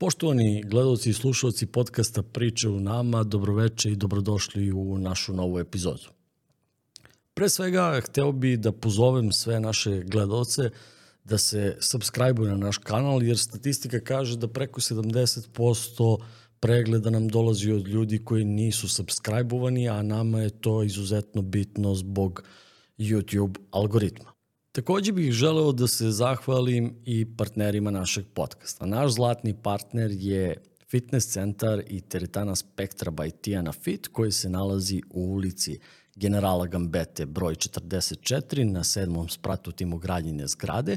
[0.00, 6.08] Poštovani gledalci i slušalci podcasta Priče u nama, dobroveče i dobrodošli u našu novu epizodu.
[7.34, 10.70] Pre svega, hteo bi da pozovem sve naše gledalce
[11.24, 16.18] da se subscribe-uju na naš kanal, jer statistika kaže da preko 70%
[16.60, 22.42] pregleda nam dolazi od ljudi koji nisu subscribe-ovani, a nama je to izuzetno bitno zbog
[22.98, 24.37] YouTube algoritma.
[24.72, 28.86] Takođe bih želeo da se zahvalim i partnerima našeg podcasta.
[28.86, 35.02] Naš zlatni partner je fitness centar i teretana Spektra by Tijana Fit koji se nalazi
[35.10, 35.78] u ulici
[36.14, 40.96] generala Gambete broj 44 na sedmom spratu timogradnjene zgrade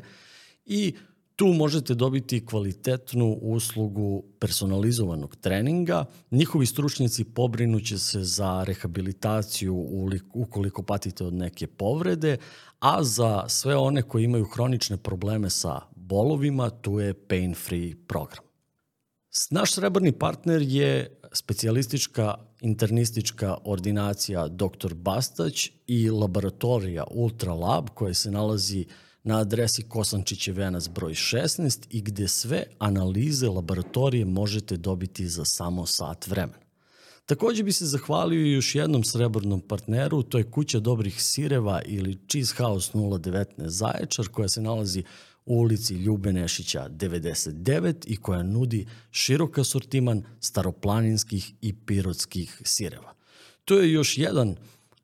[0.65, 0.95] i
[1.41, 6.05] Tu možete dobiti kvalitetnu uslugu personalizovanog treninga.
[6.31, 9.85] Njihovi stručnjaci pobrinuće se za rehabilitaciju
[10.33, 12.37] ukoliko patite od neke povrede,
[12.79, 18.43] a za sve one koji imaju hronične probleme sa bolovima, tu je pain free program.
[19.49, 24.93] Naš srebrni partner je specijalistička internistička ordinacija Dr.
[24.93, 31.85] Bastać i laboratorija Ultra Lab koja se nalazi u na adresi Kosančiće venac broj 16
[31.89, 36.61] i gde sve analize laboratorije možete dobiti za samo sat vremena.
[37.25, 42.55] Takođe bi se zahvalio još jednom srebrnom partneru, to je Kuća dobrih sireva ili Cheese
[42.57, 45.03] House 019 Zaječar koja se nalazi
[45.45, 53.13] u ulici Ljube Nešića 99 i koja nudi širok asortiman staroplaninskih i pirotskih sireva.
[53.65, 54.55] To je još jedan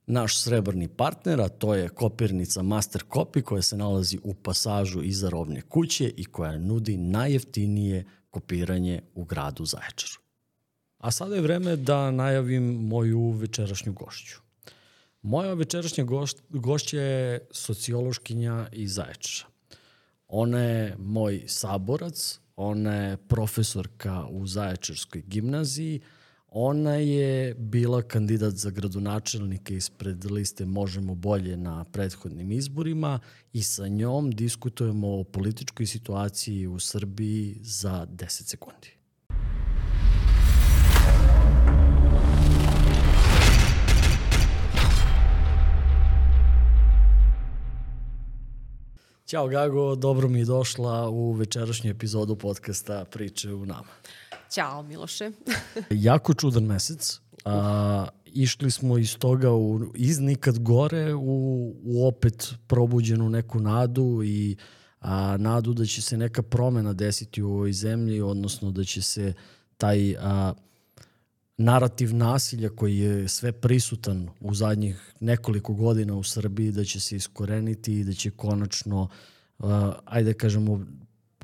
[0.07, 5.29] naš srebrni partner, a to je kopirnica Master Copy koja se nalazi u pasažu iza
[5.29, 10.21] robne kuće i koja nudi najjeftinije kopiranje u gradu Zaječaru.
[10.97, 14.39] A sada je vreme da najavim moju večerašnju gošću.
[15.21, 19.49] Moja večerašnja gošć, gošća je sociološkinja iz Zaječara.
[20.27, 26.01] Ona je moj saborac, ona je profesorka u Zaječarskoj gimnaziji,
[26.51, 33.19] Ona je bila kandidat za gradonačelnike ispred liste Možemo bolje na prethodnim izborima
[33.53, 38.97] i sa njom diskutujemo o političkoj situaciji u Srbiji za 10 sekundi.
[49.25, 53.89] Ćao Gago, dobro mi je došla u večerašnju epizodu podcasta Priče u nama.
[54.51, 55.31] Ćao Miloše.
[55.89, 57.19] jako čudan mesec.
[57.45, 64.21] A, išli smo iz toga u, iz nikad gore u, u opet probuđenu neku nadu
[64.23, 64.57] i
[64.99, 69.33] a, nadu da će se neka promena desiti u ovoj zemlji, odnosno da će se
[69.77, 70.53] taj a,
[71.57, 77.15] narativ nasilja koji je sve prisutan u zadnjih nekoliko godina u Srbiji, da će se
[77.15, 79.09] iskoreniti i da će konačno,
[79.59, 80.85] a, ajde da kažemo,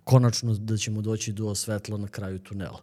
[0.04, 2.82] konačno da ćemo doći do svetla na kraju tunela.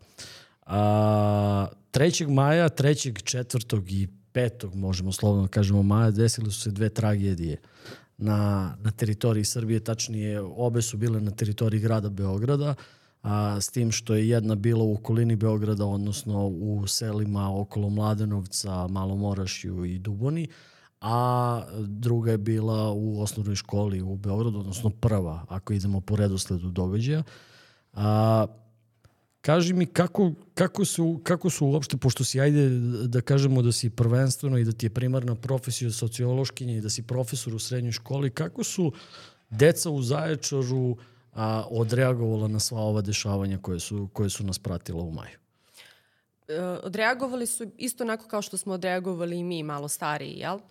[0.67, 2.29] A, 3.
[2.29, 3.13] maja, 3.
[3.13, 3.83] 4.
[3.89, 4.75] i 5.
[4.75, 7.57] možemo slovno da kažemo maja, desile su se dve tragedije
[8.19, 12.75] na, na teritoriji Srbije, tačnije obe su bile na teritoriji grada Beograda,
[13.23, 18.87] a, s tim što je jedna bila u okolini Beograda, odnosno u selima okolo Mladenovca,
[18.87, 20.49] Malomorašju i Duboni,
[21.01, 26.71] a druga je bila u osnovnoj školi u Beogradu, odnosno prva, ako idemo po redosledu
[26.71, 27.23] događaja.
[27.93, 28.47] A,
[29.41, 32.69] kaži mi kako, kako, su, kako su uopšte, pošto si, ajde
[33.07, 37.03] da kažemo da si prvenstveno i da ti je primarna profesija sociološkinja i da si
[37.03, 38.93] profesor u srednjoj školi, kako su
[39.51, 40.97] deca u Zaječaru
[41.33, 45.39] a, odreagovala na sva ova dešavanja koje su, koje su nas pratila u maju?
[46.49, 50.57] E, odreagovali su isto onako kao što smo odreagovali i mi, malo stariji, jel?
[50.57, 50.63] Uh,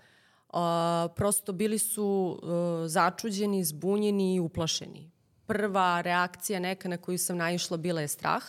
[0.54, 5.12] a, prosto bili su e, začuđeni, zbunjeni i uplašeni.
[5.46, 8.44] Prva reakcija neka na koju sam naišla bila je strah.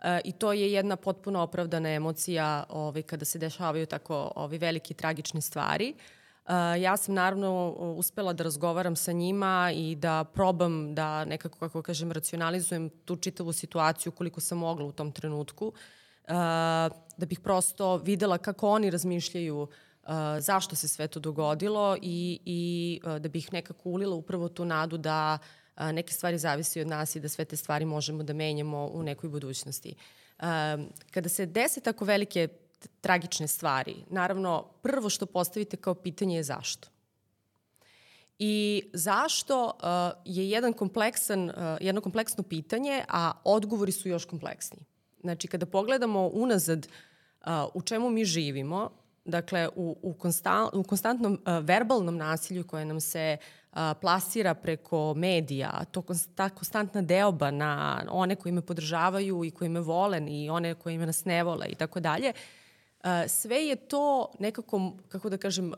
[0.00, 4.94] E, I to je jedna potpuno opravdana emocija ovaj, kada se dešavaju tako ovaj, velike
[4.94, 5.94] tragične stvari.
[6.42, 6.50] Uh,
[6.80, 12.12] ja sam naravno uspela da razgovaram sa njima i da probam da nekako, kako kažem,
[12.12, 15.72] racionalizujem tu čitavu situaciju koliko sam mogla u tom trenutku.
[17.16, 19.68] Da bih prosto videla kako oni razmišljaju uh,
[20.38, 25.38] zašto se sve to dogodilo i, i da bih nekako ulila upravo tu nadu da
[25.76, 29.30] neke stvari zavisi od nas i da sve te stvari možemo da menjamo u nekoj
[29.30, 29.94] budućnosti.
[31.10, 32.48] Kada se dese tako velike
[33.00, 36.88] tragične stvari, naravno prvo što postavite kao pitanje je zašto.
[38.38, 39.72] I zašto
[40.24, 44.84] je jedan kompleksan, jedno kompleksno pitanje, a odgovori su još kompleksniji.
[45.20, 46.88] Znači, kada pogledamo unazad
[47.74, 48.90] u čemu mi živimo,
[49.24, 53.36] dakle, u, u, konstant, u konstantnom uh, verbalnom nasilju koje nam se
[53.72, 56.04] a, plasira preko medija, to
[56.34, 60.98] ta konstantna deoba na one koji me podržavaju i koji me vole i one koji
[60.98, 62.32] me nas ne vole i tako dalje,
[63.28, 65.72] sve je to nekako, kako da kažem,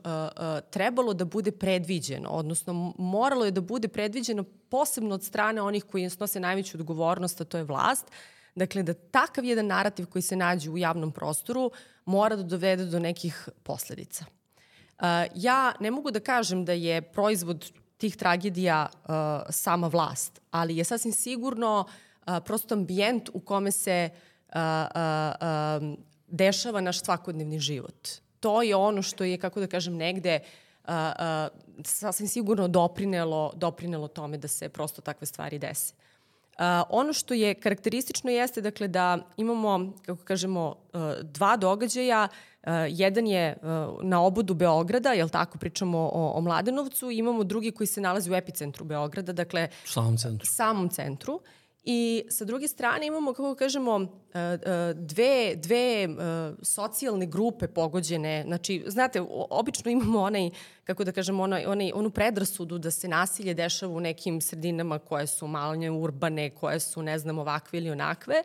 [0.69, 6.09] trebalo da bude predviđeno, odnosno moralo je da bude predviđeno posebno od strane onih koji
[6.09, 8.11] snose najveću odgovornost, a to je vlast,
[8.55, 11.71] Dakle, da takav jedan narativ koji se nađe u javnom prostoru
[12.05, 14.25] mora da dovede do nekih posledica.
[14.25, 15.05] Uh,
[15.35, 19.09] ja ne mogu da kažem da je proizvod tih tragedija uh,
[19.49, 24.09] sama vlast, ali je sasvim sigurno uh, prosto ambijent u kome se
[24.55, 25.97] um,
[26.27, 28.07] dešava naš svakodnevni život.
[28.39, 30.39] To je ono što je, kako da kažem, negde
[31.83, 35.93] sasvim sigurno doprinelo, doprinelo tome da se prosto takve stvari dese.
[36.55, 42.27] Uh, ono što je karakteristično jeste dakle da imamo, kako kažemo, uh, dva događaja.
[42.63, 47.71] Uh, jedan je uh, na obodu Beograda, jel tako pričamo o, o Mladenovcu, imamo drugi
[47.71, 50.47] koji se nalazi u epicentru Beograda, dakle samom centru.
[50.51, 51.39] Samom centru.
[51.87, 54.01] I sa druge strane imamo, kako kažemo,
[54.33, 54.57] e, e,
[54.93, 56.07] dve, dve e,
[56.61, 58.43] socijalne grupe pogođene.
[58.47, 60.49] Znači, znate, obično imamo onaj,
[60.83, 65.27] kako da kažemo, onaj, onaj, onu predrasudu da se nasilje dešava u nekim sredinama koje
[65.27, 68.43] su malanje urbane, koje su, ne znam, ovakve ili onakve.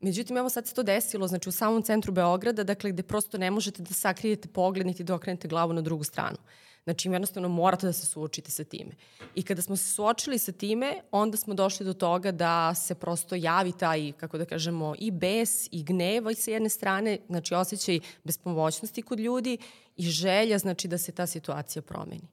[0.00, 3.50] Međutim, evo sad se to desilo, znači u samom centru Beograda, dakle, gde prosto ne
[3.50, 6.36] možete da sakrijete pogled niti da okrenete glavu na drugu stranu.
[6.84, 8.90] Znači, jednostavno morate da se suočite sa time.
[9.34, 13.34] I kada smo se suočili sa time, onda smo došli do toga da se prosto
[13.34, 18.00] javi taj, kako da kažemo, i bes i gneva i sa jedne strane, znači osjećaj
[18.24, 19.58] bespomoćnosti kod ljudi
[19.96, 22.28] i želja, znači da se ta situacija promeni.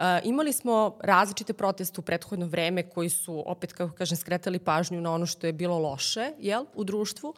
[0.00, 5.00] Uh, imali smo različite proteste u prethodno vreme koji su, opet kako kažem, skretali pažnju
[5.00, 7.34] na ono što je bilo loše jel, u društvu,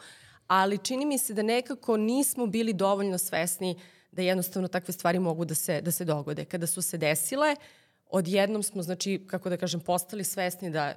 [0.46, 3.82] ali čini mi se da nekako nismo bili dovoljno svesni uh,
[4.16, 6.44] da jednostavno takve stvari mogu da se, da se dogode.
[6.44, 7.56] Kada su se desile,
[8.10, 10.94] odjednom smo, znači, kako da kažem, postali svesni da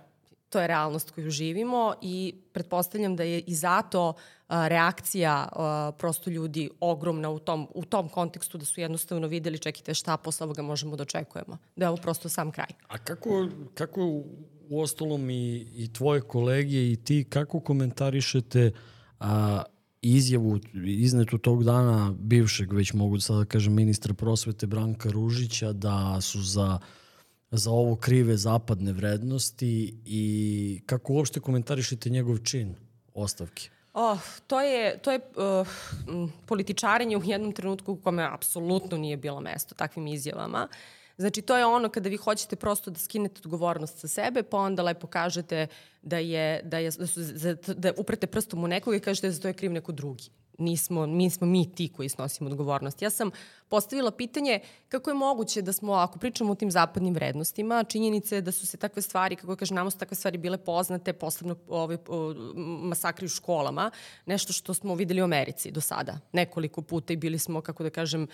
[0.49, 4.13] to je realnost koju živimo i pretpostavljam da je i zato
[4.47, 9.59] a, reakcija a, prosto ljudi ogromna u tom, u tom kontekstu da su jednostavno videli
[9.59, 11.57] čekajte šta posle ovoga možemo da očekujemo.
[11.75, 12.69] Da je ovo prosto sam kraj.
[12.87, 14.01] A kako, kako
[14.69, 18.71] u ostalom i, i tvoje kolege i ti, kako komentarišete
[19.19, 19.63] a,
[20.01, 26.21] izjavu iznetu tog dana bivšeg, već mogu sada da kažem, ministra prosvete Branka Ružića da
[26.21, 26.79] su za,
[27.51, 32.75] za ovo krive zapadne vrednosti i kako uopšte komentarišete njegov čin
[33.13, 33.69] ostavke?
[33.93, 35.67] Oh, to je, to je uh,
[36.45, 40.67] političarenje u jednom trenutku u kome apsolutno nije bilo mesto takvim izjavama.
[40.71, 40.77] Uh,
[41.19, 44.83] Znači, to je ono kada vi hoćete prosto da skinete odgovornost sa sebe, pa onda
[44.83, 45.67] lepo kažete
[46.01, 47.19] da je, da je, da su,
[47.73, 50.29] da uprete prstom u nekoga i kažete da za to je kriv neko drugi
[50.59, 53.01] nismo, mi smo mi ti koji snosimo odgovornost.
[53.01, 53.31] Ja sam
[53.69, 58.51] postavila pitanje kako je moguće da smo, ako pričamo o tim zapadnim vrednostima, činjenice da
[58.51, 62.33] su se takve stvari, kako kaže, namo su takve stvari bile poznate, posebno ove, o,
[62.81, 63.91] masakri u školama,
[64.25, 67.89] nešto što smo videli u Americi do sada, nekoliko puta i bili smo, kako da
[67.89, 68.27] kažem,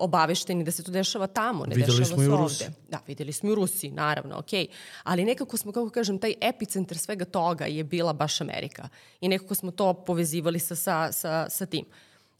[0.00, 2.76] obavešteni da se to dešava tamo, ne videli dešava se ovde.
[2.88, 4.66] Da, videli smo i u Rusiji, naravno, okej.
[4.66, 4.70] Okay.
[5.02, 8.88] Ali nekako smo, kako kažem, taj epicentar svega toga je bila baš Amerika.
[9.20, 11.84] I nekako smo to povezivali sa, sa, sa, sa tim.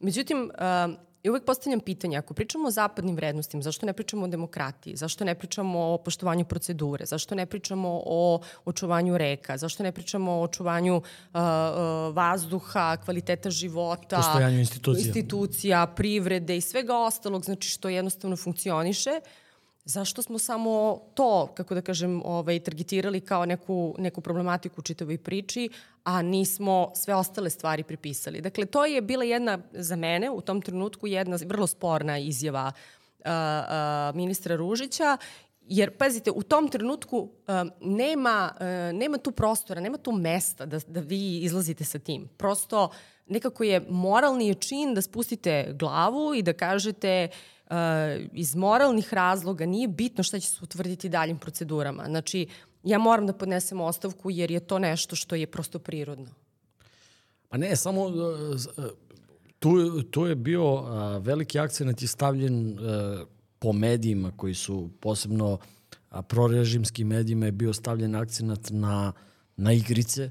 [0.01, 4.29] Međutim, uh, I uvek postavljam pitanje, ako pričamo o zapadnim vrednostima, zašto ne pričamo o
[4.29, 9.93] demokratiji, zašto ne pričamo o poštovanju procedure, zašto ne pričamo o očuvanju reka, zašto ne
[9.93, 11.03] pričamo o očuvanju uh,
[11.35, 15.07] uh, vazduha, kvaliteta života, postojanju institucija.
[15.07, 19.42] institucija, privrede i svega ostalog, znači što jednostavno funkcioniše, uh,
[19.85, 25.19] zašto smo samo to, kako da kažem, ovaj, targetirali kao neku, neku problematiku u čitavoj
[25.19, 25.69] priči,
[26.05, 28.41] a nismo sve ostale stvari pripisali.
[28.41, 32.73] Dakle, to je bila jedna, za mene, u tom trenutku jedna vrlo sporna izjava
[33.19, 35.17] uh, uh, ministra Ružića
[35.69, 37.29] Jer, pazite, u tom trenutku uh,
[37.81, 42.29] nema, uh, nema tu prostora, nema tu mesta da, da vi izlazite sa tim.
[42.37, 42.91] Prosto
[43.27, 47.62] nekako je moralni čin da spustite glavu i da kažete uh,
[48.33, 52.05] iz moralnih razloga nije bitno šta će se utvrditi daljim procedurama.
[52.07, 52.47] Znači,
[52.85, 56.29] ja moram da podnesem ostavku jer je to nešto što je prosto prirodno.
[57.49, 58.15] Pa ne, samo uh,
[59.59, 60.89] tu, tu je bio uh,
[61.25, 63.29] veliki akcent je stavljen uh,
[63.59, 65.59] po medijima koji su posebno
[66.11, 69.13] a, prorežimskim medijima je bio stavljen akcent na,
[69.57, 70.31] na igrice,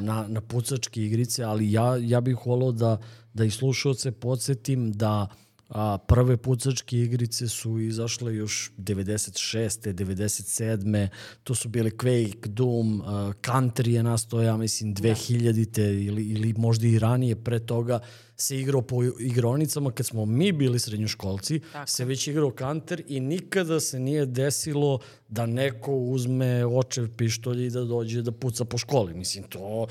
[0.00, 2.98] na, na pucačke igrice, ali ja, ja bih volao da,
[3.34, 5.28] da i slušalce podsjetim da
[5.74, 9.94] A, prve pucačke igrice su izašle još 96.
[9.94, 11.08] 97.
[11.44, 16.86] To su bili Quake, Doom, uh, Country je nastao, ja mislim, 2000-te ili, ili možda
[16.86, 18.00] i ranije pre toga
[18.36, 21.86] se igrao po igronicama kad smo mi bili srednjoškolci, Tako.
[21.86, 24.98] se već igrao kanter i nikada se nije desilo
[25.28, 29.14] da neko uzme očev pištolj i da dođe da puca po školi.
[29.14, 29.86] Mislim, to,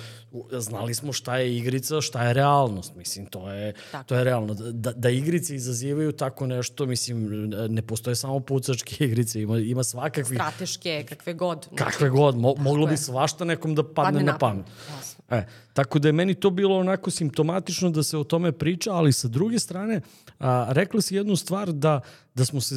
[0.51, 2.95] znali smo šta je igrica, šta je realnost.
[2.95, 4.03] Mislim, to je, tako.
[4.03, 4.53] to je realno.
[4.53, 10.35] Da, da igrice izazivaju tako nešto, mislim, ne postoje samo pucačke igrice, ima, ima svakakvi...
[10.35, 11.67] Strateške, kakve god.
[11.75, 12.37] Kakve god.
[12.37, 14.65] Mo, moglo bi svašta nekom da padne, padne na pamet.
[14.97, 15.20] Jasno.
[15.31, 19.13] E, tako da je meni to bilo onako simptomatično da se o tome priča, ali
[19.13, 20.01] sa druge strane,
[20.39, 22.01] a, rekla si jednu stvar da,
[22.35, 22.75] da, smo se,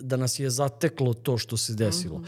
[0.00, 2.18] da nas je zateklo to što se desilo.
[2.18, 2.26] -hmm.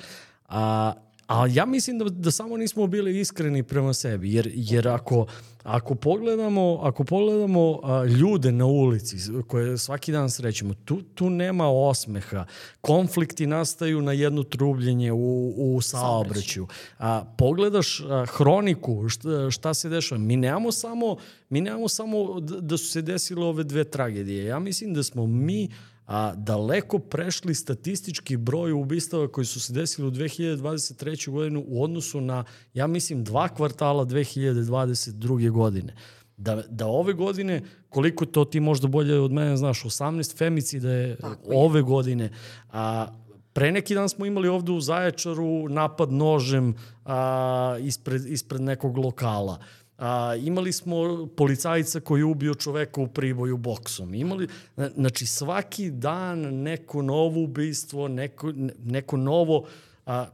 [0.48, 0.92] A,
[1.28, 5.26] A ja mislim da, da samo nismo bili iskreni prema sebi, jer, jer ako,
[5.62, 9.16] ako pogledamo, ako pogledamo a, ljude na ulici
[9.46, 12.44] koje svaki dan srećemo, tu, tu nema osmeha.
[12.80, 16.66] Konflikti nastaju na jedno trubljenje u, u saobraćaju.
[16.98, 20.18] A, pogledaš a, hroniku, šta, šta se dešava.
[20.18, 21.16] Mi nemamo samo,
[21.50, 24.44] mi nemamo samo da, da su se desile ove dve tragedije.
[24.44, 25.68] Ja mislim da smo mi
[26.08, 31.30] a, daleko prešli statistički broj ubistava koji su se desili u 2023.
[31.30, 35.50] godinu u odnosu na, ja mislim, dva kvartala 2022.
[35.50, 35.94] godine.
[36.36, 41.16] Da, da ove godine, koliko to ti možda bolje od mene znaš, 18 femicida je
[41.16, 41.82] Tako ove je.
[41.82, 42.30] godine,
[42.70, 43.06] a,
[43.52, 46.74] Pre neki dan smo imali ovde u Zaječaru napad nožem
[47.04, 49.58] a, ispred, ispred nekog lokala.
[49.98, 54.14] A, imali smo policajca koji je ubio čoveka u priboju boksom.
[54.14, 54.48] Imali,
[54.94, 58.52] znači, svaki dan neko novo ubistvo, neko,
[58.84, 59.66] neko novo...
[60.06, 60.26] A,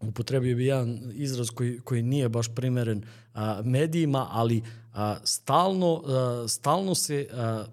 [0.00, 3.02] upotrebio bi jedan izraz koji, koji nije baš primeren
[3.34, 4.62] a, medijima, ali
[4.94, 7.64] a, stalno, a, stalno se a,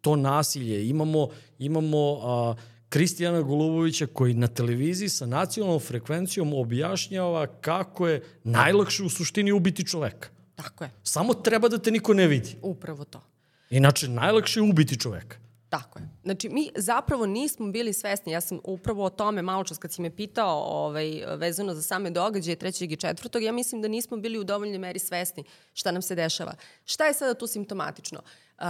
[0.00, 0.88] to nasilje.
[0.88, 2.54] Imamo, imamo a,
[2.88, 9.86] Kristijana Golubovića koji na televiziji sa nacionalnom frekvencijom objašnjava kako je najlakše u suštini ubiti
[9.86, 10.28] čoveka.
[10.58, 10.90] Tako je.
[11.02, 12.56] Samo treba da te niko ne vidi.
[12.62, 13.22] Upravo to.
[13.70, 15.36] Inače, najlakše je ubiti čoveka.
[15.68, 16.08] Tako je.
[16.24, 18.32] Znači, mi zapravo nismo bili svesni.
[18.32, 22.10] Ja sam upravo o tome malo čas kad si me pitao ovaj, vezano za same
[22.10, 26.02] događaje trećeg i četvrtog, ja mislim da nismo bili u dovoljnoj meri svesni šta nam
[26.02, 26.54] se dešava.
[26.84, 28.20] Šta je sada tu simptomatično?
[28.58, 28.64] Uh,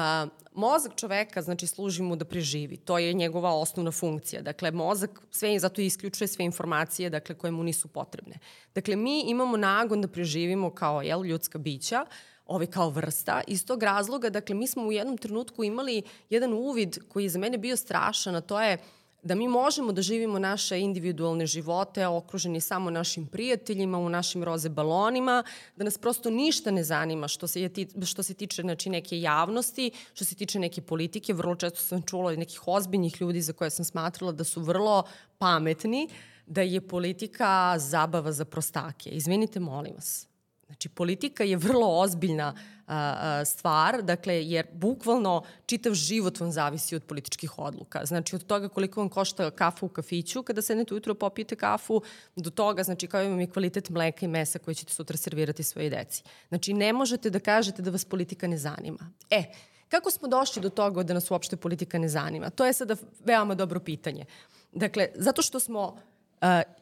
[0.52, 2.76] mozak čoveka, znači, služi mu da preživi.
[2.76, 4.43] To je njegova osnovna funkcija.
[4.43, 8.38] Dakle, mozak sve, zato isključuje sve informacije dakle, koje mu nisu potrebne.
[8.75, 12.07] Dakle, mi imamo nagon da preživimo kao jel, ljudska bića,
[12.49, 13.40] ovaj, kao vrsta.
[13.47, 17.38] Iz tog razloga, dakle, mi smo u jednom trenutku imali jedan uvid koji je za
[17.38, 18.78] mene bio strašan, a to je
[19.23, 24.69] da mi možemo da živimo naše individualne živote okruženi samo našim prijateljima, u našim roze
[24.69, 25.43] balonima,
[25.76, 27.71] da nas prosto ništa ne zanima što se, je,
[28.07, 31.35] što se tiče znači, neke javnosti, što se tiče neke politike.
[31.35, 35.02] Vrlo često sam čula nekih ozbiljnih ljudi za koje sam smatrala da su vrlo
[35.38, 36.09] pametni,
[36.47, 39.11] da je politika zabava za prostake.
[39.11, 40.28] Izvinite, molim vas.
[40.68, 42.54] Znači, politika je vrlo ozbiljna
[42.87, 48.04] a, a, stvar, dakle, jer bukvalno čitav život vam zavisi od političkih odluka.
[48.04, 52.02] Znači, od toga koliko vam košta kafa u kafiću kada sednete ujutro popijete kafu,
[52.37, 55.90] do toga, znači, kao imam i kvalitet mleka i mesa koje ćete sutra servirati svoje
[55.90, 56.22] deci.
[56.48, 59.10] Znači, ne možete da kažete da vas politika ne zanima.
[59.30, 59.44] E,
[59.88, 62.50] kako smo došli do toga da nas uopšte politika ne zanima?
[62.50, 64.25] To je sada veoma dobro pitanje.
[64.72, 65.96] Dakle, zato što smo
[66.42, 66.78] uh,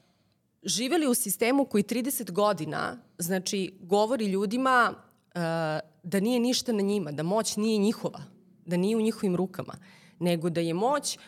[0.66, 5.40] živeli u sistemu koji 30 godina, znači, govori ljudima uh,
[6.02, 8.22] da nije ništa na njima, da moć nije njihova,
[8.66, 9.74] da nije u njihovim rukama,
[10.18, 11.22] nego da je moć uh,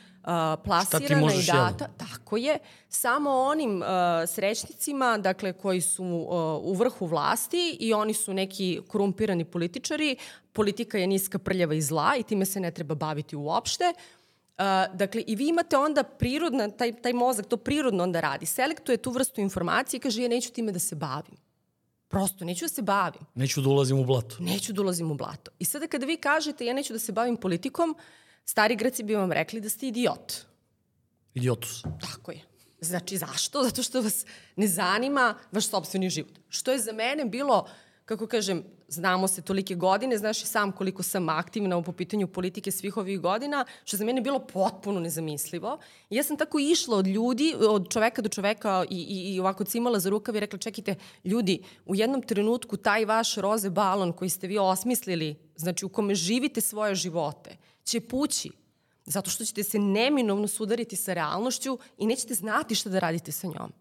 [0.64, 1.94] plasirana i data, jel?
[1.96, 3.88] tako je, samo onim uh,
[4.26, 6.30] srećnicima, dakle, koji su uh,
[6.62, 10.16] u vrhu vlasti i oni su neki korumpirani političari,
[10.52, 14.17] politika je niska, prljava i zla i time se ne treba baviti uopšte, Uh,
[14.94, 18.46] dakle, i vi imate onda prirodna, taj, taj mozak to prirodno onda radi.
[18.46, 21.36] Selektuje tu vrstu informacije i kaže ja neću time da se bavim.
[22.08, 23.22] Prosto, neću da se bavim.
[23.34, 24.36] Neću da ulazim u blato.
[24.40, 25.50] Neću da ulazim u blato.
[25.58, 27.96] I sada kada vi kažete ja neću da se bavim politikom,
[28.44, 30.32] stari Greci bi vam rekli da ste idiot.
[31.34, 31.82] Idiotus.
[32.00, 32.40] Tako je.
[32.80, 33.62] Znači, zašto?
[33.62, 36.38] Zato što vas ne zanima vaš sobstveni život.
[36.48, 37.68] Što je za mene bilo uh,
[38.08, 42.70] kako kažem, znamo se tolike godine, znaš i sam koliko sam aktivna po pitanju politike
[42.70, 45.78] svih ovih godina, što za mene bilo potpuno nezamislivo.
[46.10, 49.64] I ja sam tako išla od ljudi, od čoveka do čoveka i, i, i ovako
[49.64, 54.30] cimala za rukav i rekla, čekajte, ljudi, u jednom trenutku taj vaš roze balon koji
[54.30, 58.50] ste vi osmislili, znači u kome živite svoje živote, će pući
[59.04, 63.46] zato što ćete se neminovno sudariti sa realnošću i nećete znati šta da radite sa
[63.46, 63.72] njom.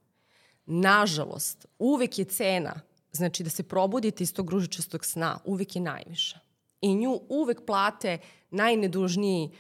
[0.66, 2.87] Nažalost, uvek je cena
[3.18, 6.40] Znači da se probudite iz tog ružičastog sna uvek je najviša.
[6.82, 8.18] I nju uvek plate
[8.52, 9.52] najnedužniji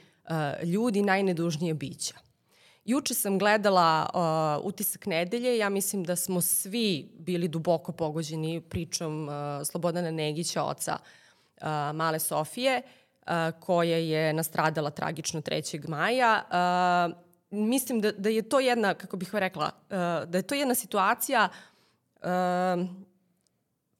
[0.64, 2.14] ljudi najnedužnije bića.
[2.86, 9.28] Juče sam gledala uh, utisak nedelje, ja mislim da smo svi bili duboko pogođeni pričom
[9.28, 9.34] uh,
[9.66, 15.88] Slobodana Negića, oca uh, male Sofije, uh, koja je nastradala tragično 3.
[15.90, 16.44] maja.
[16.48, 17.16] Uh,
[17.50, 21.50] mislim da, da je to jedna, kako bih rekla, uh, da je to jedna situacija
[22.16, 22.28] uh,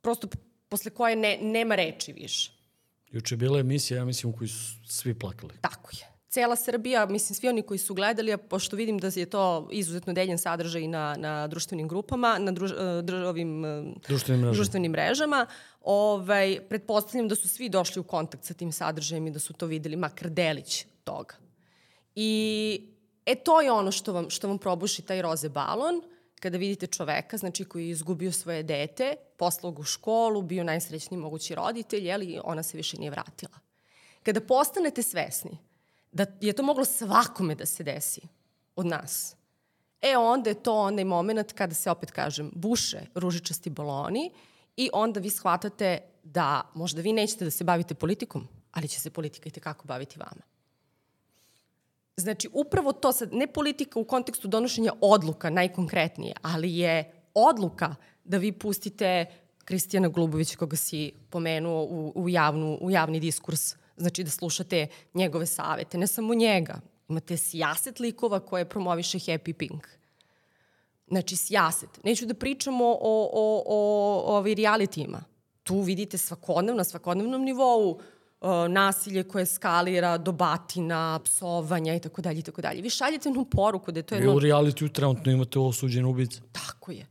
[0.08, 0.28] prosto
[0.70, 2.52] posle koje ne, nema reči više.
[3.12, 5.54] Juče je bila emisija, ja mislim, u kojoj su svi plakali.
[5.62, 6.08] Tako je.
[6.30, 10.14] Cela Srbija, mislim, svi oni koji su gledali, a pošto vidim da je to izuzetno
[10.14, 13.64] deljen sadržaj na, na društvenim grupama, na druž, uh, dru, ovim
[14.08, 15.46] društvenim mrežama, društvenim mrežama
[15.82, 19.66] ovaj, pretpostavljam da su svi došli u kontakt sa tim sadržajem i da su to
[19.66, 21.36] videli, makar delić toga.
[22.16, 22.32] I
[23.28, 26.02] E to je ono što vam, što vam probuši taj roze balon,
[26.39, 31.20] kada vidite čoveka, znači koji je izgubio svoje dete, poslao ga u školu, bio najsrećniji
[31.20, 33.60] mogući roditelj, jeli, ona se više nije vratila.
[34.24, 35.58] Kada postanete svesni
[36.12, 38.22] da je to moglo svakome da se desi
[38.75, 39.36] od nas,
[40.01, 44.32] e onda je to onaj moment kada se, opet kažem, buše ružičasti baloni
[44.77, 49.10] i onda vi shvatate da možda vi nećete da se bavite politikom, ali će se
[49.10, 50.57] politika i tekako baviti vama.
[52.17, 58.38] Znači, upravo to sad, ne politika u kontekstu donošenja odluka najkonkretnije, ali je odluka da
[58.38, 59.25] vi pustite
[59.65, 65.45] Kristijana Glubovića koga si pomenuo u, u, javnu, u javni diskurs, znači da slušate njegove
[65.45, 66.79] savete, ne samo njega.
[67.09, 69.88] Imate sjaset likova koje promoviše Happy Pink.
[71.07, 72.03] Znači, sjaset.
[72.03, 75.24] Neću da pričamo o, o, o, o, o realitijima.
[75.63, 78.00] Tu vidite svakodnevno, na svakodnevnom nivou
[78.70, 82.82] nasilje koje skalira do batina, psovanja i tako dalje i tako dalje.
[82.82, 84.32] Vi šaljete jednu poruku da je to jedno...
[84.32, 86.41] Vi u realitiju trenutno imate osuđene ubice.
[86.51, 87.08] Tako je.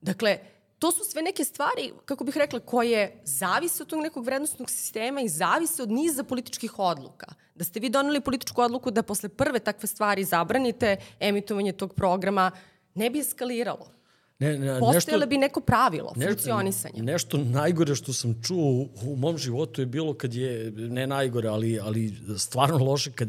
[0.00, 0.38] Dakle,
[0.78, 5.20] to su sve neke stvari, kako bih rekla, koje zavise od tog nekog vrednostnog sistema
[5.20, 7.26] i zavise od niza političkih odluka.
[7.54, 12.50] Da ste vi doneli političku odluku da posle prve takve stvari zabranite emitovanje tog programa,
[12.94, 13.90] ne bi eskaliralo.
[14.38, 17.02] Ne, ne, Postojale nešto, bi neko pravilo nešto, funkcionisanja.
[17.02, 21.80] Nešto najgore što sam čuo u mom životu je bilo kad je, ne najgore, ali,
[21.80, 23.28] ali stvarno loše, kad,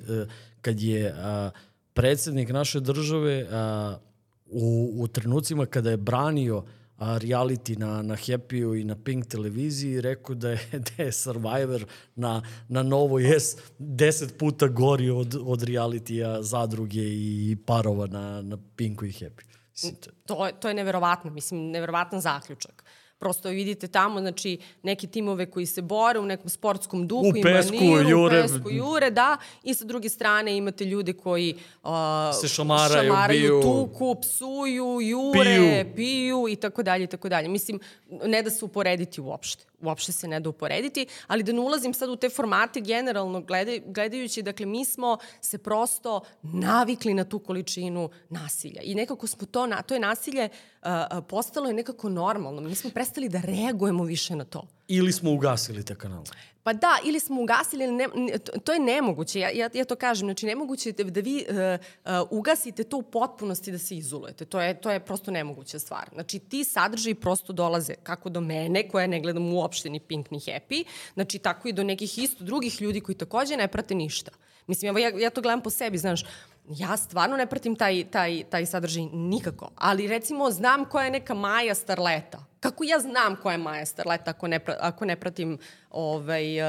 [0.62, 1.52] kad je a,
[1.94, 3.98] predsednik naše države a,
[4.46, 6.64] u, u trenucima kada je branio
[6.98, 10.60] a, reality na, na Happy-u i na Pink televiziji rekao da je,
[10.98, 11.86] da je Survivor
[12.16, 18.58] na, na Novo S deset puta gori od, od reality-a zadruge i parova na, na
[18.76, 19.55] Pinku i Happy.
[20.26, 22.84] To, to je neverovatno, mislim, neverovatan zaključak.
[23.20, 27.76] Prosto vidite tamo, znači, neke timove koji se bore u nekom sportskom duhu, u pesku,
[27.76, 28.40] maniru, jure.
[28.40, 29.38] U pesku, jure, da.
[29.64, 31.90] I sa druge strane imate ljude koji uh,
[32.42, 37.48] se šamaraju, šamaraju biju, tuku, psuju, jure, piju, piju i tako dalje i tako dalje.
[37.48, 41.94] Mislim, ne da se uporediti uopšte uopšte se ne da uporediti, ali da ne ulazim
[41.94, 47.40] sad u te formate generalno gledaj, gledajući, dakle mi smo se prosto navikli na tu
[47.40, 50.75] količinu nasilja i nekako smo to, na, to je nasilje uh,
[51.28, 54.68] postalo je nekako normalno, mi smo prestali da reagujemo više na to.
[54.88, 56.26] Ili smo ugasili te kanale.
[56.64, 58.08] Pa da, ili smo ugasili, ne,
[58.64, 62.28] to je nemoguće, ja, ja, ja to kažem, znači nemoguće je da vi uh, uh,
[62.30, 66.10] ugasite to u potpunosti da se izolujete, to je, to je prosto nemoguća stvar.
[66.14, 70.40] Znači ti sadržaji prosto dolaze kako do mene, koja ne gledam uopšte ni Pink ni
[70.40, 74.32] Happy, znači tako i do nekih isto drugih ljudi koji takođe ne prate ništa.
[74.68, 76.24] Mislim, evo, ja, ja to gledam po sebi, znaš,
[76.70, 81.34] ja stvarno ne pratim taj, taj, taj sadržaj nikako, ali recimo znam koja je neka
[81.34, 82.46] Maja Starleta.
[82.60, 85.58] Kako ja znam koja je Maja Starleta ako ne, ako ne pratim
[85.90, 86.68] ovaj, uh,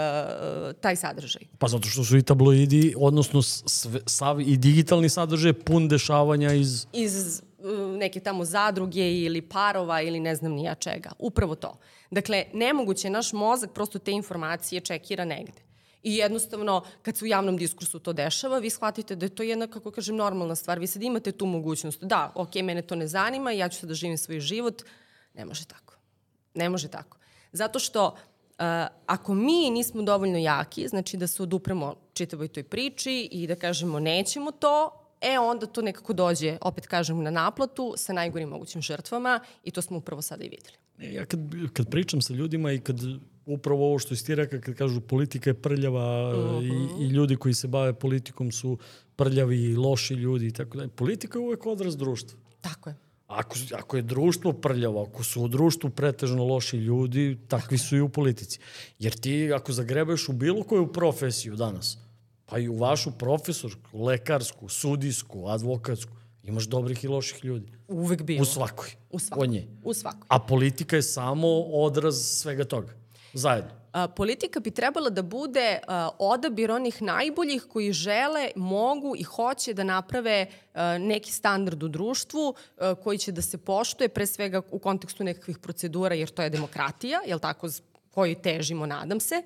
[0.80, 1.42] taj sadržaj?
[1.58, 6.86] Pa zato što su i tabloidi, odnosno sve, sav, i digitalni sadržaj pun dešavanja iz...
[6.92, 11.10] Iz uh, neke tamo zadruge ili parova ili ne znam nija čega.
[11.18, 11.78] Upravo to.
[12.10, 15.65] Dakle, nemoguće naš mozak prosto te informacije čekira negde.
[16.06, 19.66] I jednostavno, kad se u javnom diskursu to dešava, vi shvatite da je to jedna,
[19.66, 20.78] kako kažem, normalna stvar.
[20.78, 22.04] Vi sad imate tu mogućnost.
[22.04, 24.82] Da, ok, mene to ne zanima, ja ću sad da živim svoj život.
[25.34, 25.96] Ne može tako.
[26.54, 27.18] Ne može tako.
[27.52, 28.14] Zato što uh,
[29.06, 34.00] ako mi nismo dovoljno jaki, znači da se odupremo čitavoj toj priči i da kažemo
[34.00, 34.90] nećemo to,
[35.20, 39.82] e onda to nekako dođe, opet kažem, na naplatu sa najgorim mogućim žrtvama i to
[39.82, 40.76] smo upravo sada i videli.
[40.98, 41.40] Ja kad,
[41.72, 43.00] kad pričam sa ljudima i kad
[43.46, 46.66] upravo ovo što isti reka kad kažu politika je prljava uh -huh.
[46.66, 47.02] i, mhm.
[47.02, 48.78] i ljudi koji se bave politikom su
[49.16, 50.88] prljavi i loši ljudi i tako dalje.
[50.88, 52.38] Politika je uvek odraz društva.
[52.60, 52.96] Tako je.
[53.26, 58.00] Ako, ako je društvo prljavo, ako su u društvu pretežno loši ljudi, takvi su i
[58.00, 58.58] u politici.
[58.98, 61.98] Jer ti ako zagrebaš u bilo koju profesiju danas,
[62.46, 66.12] pa i u vašu profesorsku, lekarsku, sudijsku, advokatsku,
[66.46, 67.72] imaš dobrih i loših ljudi.
[67.88, 68.42] Uvek bilo.
[68.42, 68.88] U svakoj.
[69.10, 69.48] U svakoj.
[69.48, 69.66] nje.
[69.84, 70.26] U svakoj.
[70.28, 72.92] A politika je samo odraz svega toga.
[73.32, 73.70] Zajedno.
[73.92, 79.74] A, politika bi trebala da bude a, odabir onih najboljih koji žele, mogu i hoće
[79.74, 84.62] da naprave a, neki standard u društvu a, koji će da se poštuje pre svega
[84.70, 87.68] u kontekstu nekakvih procedura jer to je demokratija, jel tako,
[88.10, 89.42] koji težimo, nadam se.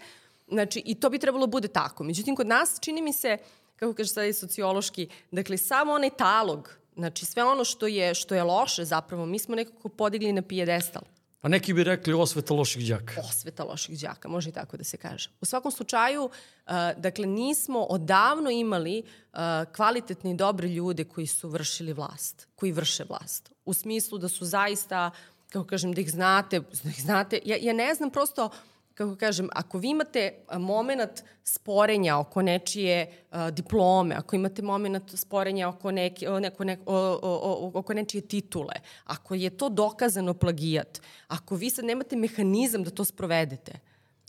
[0.49, 2.05] Znači, i to bi trebalo da bude tako.
[2.05, 3.39] Međutim, kod nas čini mi se,
[3.77, 8.35] kako kaže sad i sociološki, dakle, samo onaj talog, znači sve ono što je, što
[8.35, 11.03] je loše zapravo, mi smo nekako podigli na pijedestal.
[11.43, 13.21] A neki bi rekli osveta loših đaka.
[13.29, 15.31] Osveta loših đaka, može i tako da se kaže.
[15.41, 19.39] U svakom slučaju, uh, dakle, nismo odavno imali uh,
[19.77, 23.51] kvalitetne i dobre ljude koji su vršili vlast, koji vrše vlast.
[23.65, 25.11] U smislu da su zaista,
[25.49, 27.41] kako kažem, da ih znate, da ih znate.
[27.45, 28.51] Ja, ja ne znam prosto
[28.95, 35.69] kako kažem, ako vi imate moment sporenja oko nečije uh, diplome, ako imate moment sporenja
[35.69, 38.75] oko, neke, o, neko, neko, o, o, oko nečije titule,
[39.05, 43.81] ako je to dokazano plagijat, ako vi sad nemate mehanizam da to sprovedete,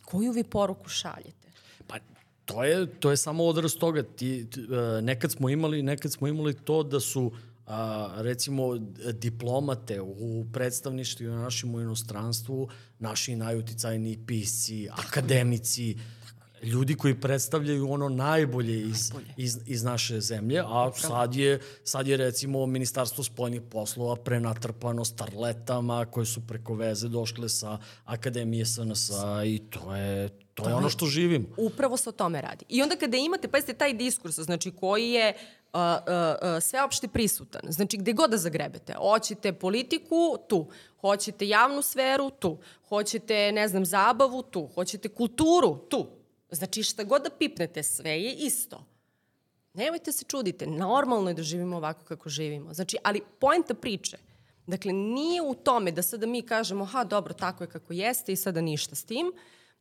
[0.05, 1.51] koju vi poruku šaljete?
[1.87, 1.99] Pa
[2.45, 4.03] to je, to je samo odraz toga.
[4.03, 8.77] Ti, uh, nekad smo imali, nekad smo imali to da su uh, a, recimo
[9.13, 15.97] diplomate u predstavništvu na našem u inostranstvu, naši najuticajniji pisci, akademici,
[16.63, 22.17] ljudi koji predstavljaju ono najbolje iz, iz, iz naše zemlje, a sad je, sad je
[22.17, 29.09] recimo Ministarstvo spoljnih poslova prenatrpano starletama koje su preko veze došle sa Akademije SNS
[29.45, 31.47] i to je, to, to je ono što živim.
[31.57, 32.65] Upravo se o tome radi.
[32.69, 37.61] I onda kada imate, pa jeste taj diskurs, znači koji je uh, uh, sveopšte prisutan.
[37.67, 38.93] Znači, gde god da zagrebete.
[38.93, 40.67] Hoćete politiku, tu.
[41.01, 42.57] Hoćete javnu sferu, tu.
[42.89, 44.69] Hoćete, ne znam, zabavu, tu.
[44.75, 46.07] Hoćete kulturu, tu.
[46.51, 48.85] Znači, šta god da pipnete, sve je isto.
[49.73, 52.73] Nemojte se čudite, normalno je da živimo ovako kako živimo.
[52.73, 54.17] Znači, ali poenta priče,
[54.67, 58.35] dakle, nije u tome da sada mi kažemo, ha, dobro, tako je kako jeste i
[58.35, 59.31] sada ništa s tim,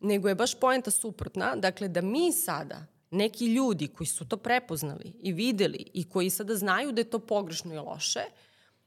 [0.00, 5.12] nego je baš poenta suprotna, dakle, da mi sada neki ljudi koji su to prepoznali
[5.20, 8.20] i videli i koji sada znaju da je to pogrešno i loše,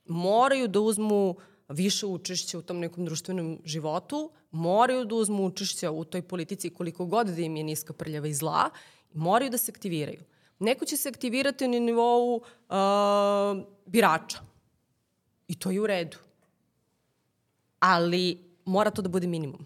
[0.05, 1.35] moraju da uzmu
[1.69, 7.05] više učešća u tom nekom društvenom životu, moraju da uzmu učešća u toj politici koliko
[7.05, 8.69] god da im je niska prljava i zla,
[9.13, 10.23] moraju da se aktiviraju.
[10.59, 12.43] Neko će se aktivirati na nivou uh,
[13.85, 14.39] birača.
[15.47, 16.17] I to je u redu.
[17.79, 19.65] Ali mora to da bude minimum.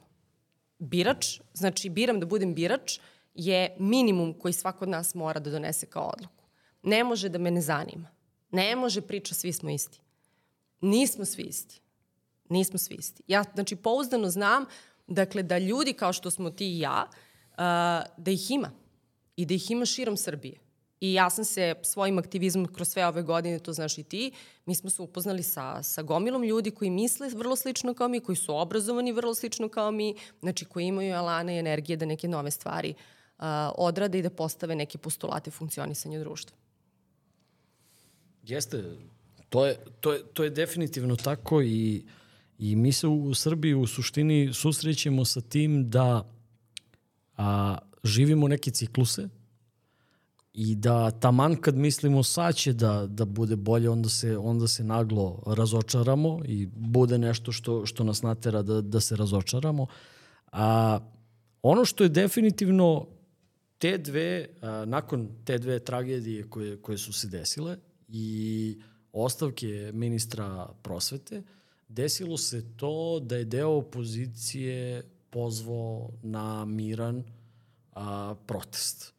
[0.80, 3.04] Birač, znači biram da budem birač, uh,
[3.38, 6.44] je minimum koji svako od nas mora da donese kao odluku.
[6.84, 8.10] Ne može da me ne zanima.
[8.52, 10.00] Ne može priča svi smo isti.
[10.82, 11.82] Nismo svi isti.
[12.50, 13.24] Nismo svi isti.
[13.28, 14.66] Ja, znači, pouzdano znam,
[15.08, 17.58] dakle, da ljudi kao što smo ti i ja, uh,
[18.18, 18.72] da ih ima.
[19.36, 20.58] I da ih ima širom Srbije.
[21.00, 24.32] I ja sam se svojim aktivizmom kroz sve ove godine, to znaš i ti,
[24.66, 28.36] mi smo se upoznali sa, sa gomilom ljudi koji misle vrlo slično kao mi, koji
[28.36, 32.52] su obrazovani vrlo slično kao mi, znači koji imaju alane i energije da neke nove
[32.52, 33.17] stvari uh,
[33.78, 36.58] odrade i da postave neke postulate funkcionisanja društva.
[38.44, 38.84] Jeste,
[39.50, 42.06] to je, to je, to je definitivno tako i,
[42.60, 46.30] i mi se u Srbiji u suštini susrećemo sa tim da
[47.38, 49.30] a, živimo neke cikluse
[50.54, 54.84] i da taman kad mislimo sad će da, da bude bolje, onda se, onda se
[54.84, 59.88] naglo razočaramo i bude nešto što, što nas natera da, da se razočaramo.
[60.52, 61.00] A,
[61.62, 63.06] ono što je definitivno
[63.78, 68.78] te dve, a, nakon te dve tragedije koje, koje su se desile i
[69.14, 71.44] ostavke ministra prosvete,
[71.88, 77.24] desilo se to da je deo opozicije pozvao na miran
[77.94, 79.14] a, protest.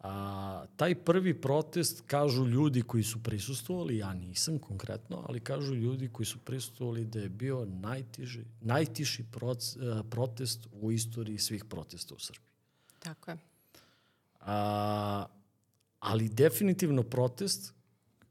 [0.00, 6.08] A, taj prvi protest, kažu ljudi koji su prisustovali, ja nisam konkretno, ali kažu ljudi
[6.08, 12.14] koji su prisustovali da je bio najtiži, najtiši proc, a, protest u istoriji svih protesta
[12.14, 12.44] u Srbiji.
[12.98, 13.53] Tako je.
[14.44, 15.26] A,
[16.00, 17.74] ali definitivno protest,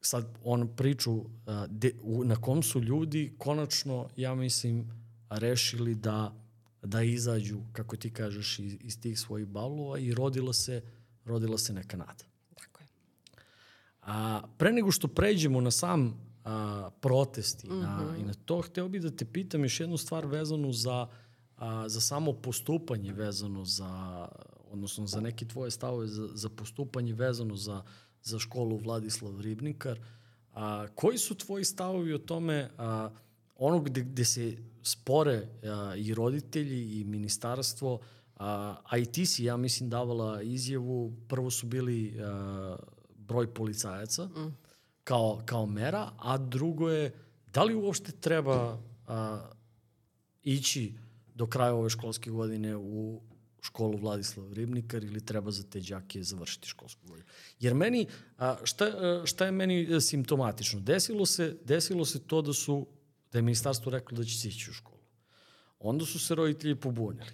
[0.02, 4.92] sad on priču a, de, u, na kom su ljudi konačno, ja mislim,
[5.30, 6.34] rešili da,
[6.82, 10.82] da izađu, kako ti kažeš, iz, iz tih svojih balova i rodila se,
[11.26, 12.24] rodila se neka nada.
[12.56, 12.88] Tako je.
[14.02, 17.82] A, pre nego što pređemo na sam a, protest i, mm -hmm.
[17.82, 18.22] na, mhm.
[18.22, 21.08] i na to, hteo bih da te pitam još jednu stvar vezanu za,
[21.58, 24.28] a, za samo postupanje vezano za
[24.74, 27.84] odnosno za neke tvoje stavove za, za postupanje vezano za,
[28.22, 30.00] za školu Vladislav Ribnikar.
[30.54, 33.10] A, koji su tvoji stavovi o tome a,
[33.56, 38.00] ono gde, gde se spore a, i roditelji i ministarstvo,
[38.36, 42.76] a, a i ti si, ja mislim, davala izjavu, prvo su bili a,
[43.16, 44.58] broj policajaca mm.
[45.04, 47.14] kao, kao mera, a drugo je
[47.54, 49.50] da li uopšte treba a,
[50.44, 50.94] ići
[51.36, 53.22] do kraja ove školske godine u
[53.64, 57.28] školu Vladislav Ribnikar ili treba za te đake završiti školsku godinu.
[57.60, 58.88] Jer meni, a, šta,
[59.26, 60.80] šta je meni simptomatično?
[60.80, 62.88] Desilo se, desilo se to da su,
[63.32, 65.00] da je ministarstvo reklo da će se ići u školu.
[65.80, 67.32] Onda su se roditelji pobunili.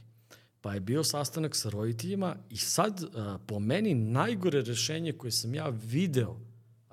[0.62, 5.54] Pa je bio sastanak sa roditeljima i sad, a, po meni, najgore rešenje koje sam
[5.54, 6.39] ja video,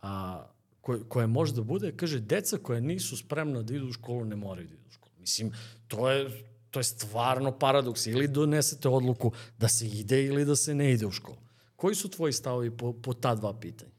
[0.03, 0.47] a,
[0.81, 4.69] koje, koje možda bude, kaže, deca koja nisu spremna da idu u školu ne moraju
[4.69, 5.13] da idu u školu.
[5.19, 5.53] Mislim,
[5.89, 6.31] to je,
[6.77, 8.07] to je stvarno paradoks.
[8.07, 11.39] Ili donesete odluku da se ide ili da se ne ide u školu.
[11.77, 13.91] Koji su tvoji stavovi po, po ta dva pitanja?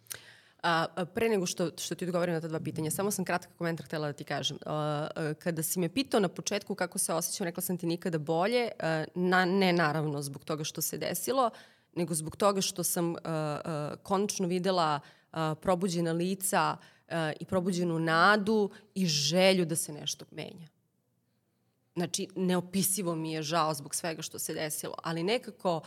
[0.63, 3.85] A, pre nego što, što ti odgovorim na ta dva pitanja, samo sam kratak komentar
[3.85, 4.57] htela da ti kažem.
[4.65, 8.17] A, a, kada si me pitao na početku kako se osjećam, rekla sam ti nikada
[8.17, 11.49] bolje, a, na, ne naravno zbog toga što se desilo,
[11.95, 14.99] nego zbog toga što sam a, a, konačno videla
[15.31, 16.77] a, probuđena lica
[17.09, 20.76] a, i probuđenu nadu i želju da se nešto menja.
[21.97, 25.81] Znači, neopisivo mi je žao zbog svega što se desilo, ali nekako,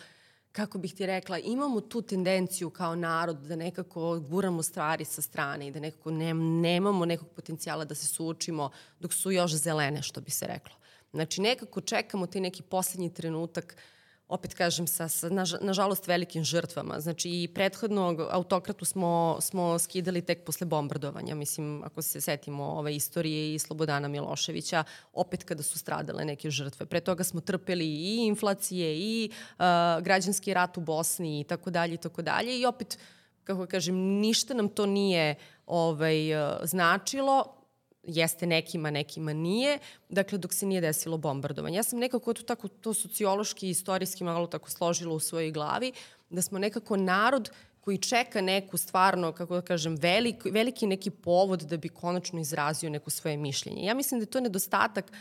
[0.53, 5.67] kako bih ti rekla, imamo tu tendenciju kao narod da nekako guramo stvari sa strane
[5.67, 8.71] i da nekako ne, nemamo nekog potencijala da se suočimo
[9.01, 10.75] dok su još zelene, što bi se reklo.
[11.13, 14.00] Znači, nekako čekamo taj neki poslednji trenutak uh,
[14.31, 15.29] opet kažem, sa, sa
[15.61, 17.01] nažalost velikim žrtvama.
[17.01, 21.35] Znači i prethodnog autokratu smo, smo skidali tek posle bombardovanja.
[21.35, 26.87] Mislim, ako se setimo ove istorije i Slobodana Miloševića, opet kada su stradale neke žrtve.
[26.87, 29.65] Pre toga smo trpeli i inflacije i uh,
[30.03, 32.59] građanski rat u Bosni i tako dalje i tako dalje.
[32.61, 32.99] I opet,
[33.45, 35.35] kako kažem, ništa nam to nije
[35.67, 36.17] ovaj,
[36.63, 37.60] značilo
[38.03, 41.77] jeste nekima, nekima nije, dakle dok se nije desilo bombardovanje.
[41.77, 45.93] Ja sam nekako to tako to sociološki i istorijski malo tako složila u svojoj glavi,
[46.31, 51.63] da smo nekako narod koji čeka neku stvarno, kako da kažem, velik, veliki neki povod
[51.63, 53.85] da bi konačno izrazio neko svoje mišljenje.
[53.85, 55.13] Ja mislim da je to nedostatak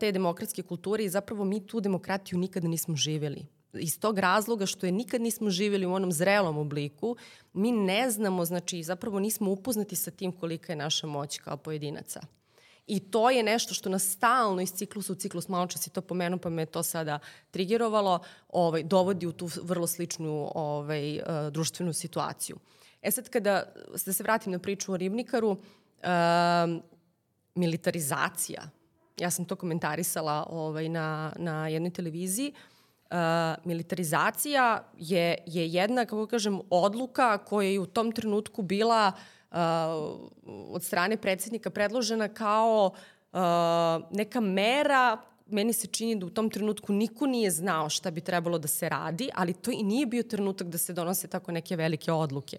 [0.00, 3.46] te demokratske kulture i zapravo mi tu demokratiju nikada nismo živeli
[3.78, 7.16] iz tog razloga što je nikad nismo živjeli u onom zrelom obliku,
[7.52, 12.20] mi ne znamo, znači zapravo nismo upoznati sa tim kolika je naša moć kao pojedinaca.
[12.86, 16.00] I to je nešto što nas stalno iz ciklusa u ciklus, malo čas si to
[16.00, 17.18] pomenuo pa me to sada
[17.50, 22.56] trigerovalo, ovaj, dovodi u tu vrlo sličnu ovaj, uh, društvenu situaciju.
[23.02, 23.72] E sad kada
[24.04, 25.58] da se vratim na priču o Ribnikaru, uh,
[27.54, 28.70] militarizacija,
[29.18, 32.52] ja sam to komentarisala ovaj, na, na jednoj televiziji,
[33.10, 33.16] uh,
[33.64, 39.12] militarizacija je, je jedna, kako kažem, odluka koja je u tom trenutku bila
[39.50, 39.56] uh,
[40.46, 42.90] od strane predsednika predložena kao
[43.32, 43.38] uh,
[44.10, 48.58] neka mera meni se čini da u tom trenutku niko nije znao šta bi trebalo
[48.58, 52.12] da se radi, ali to i nije bio trenutak da se donose tako neke velike
[52.12, 52.58] odluke.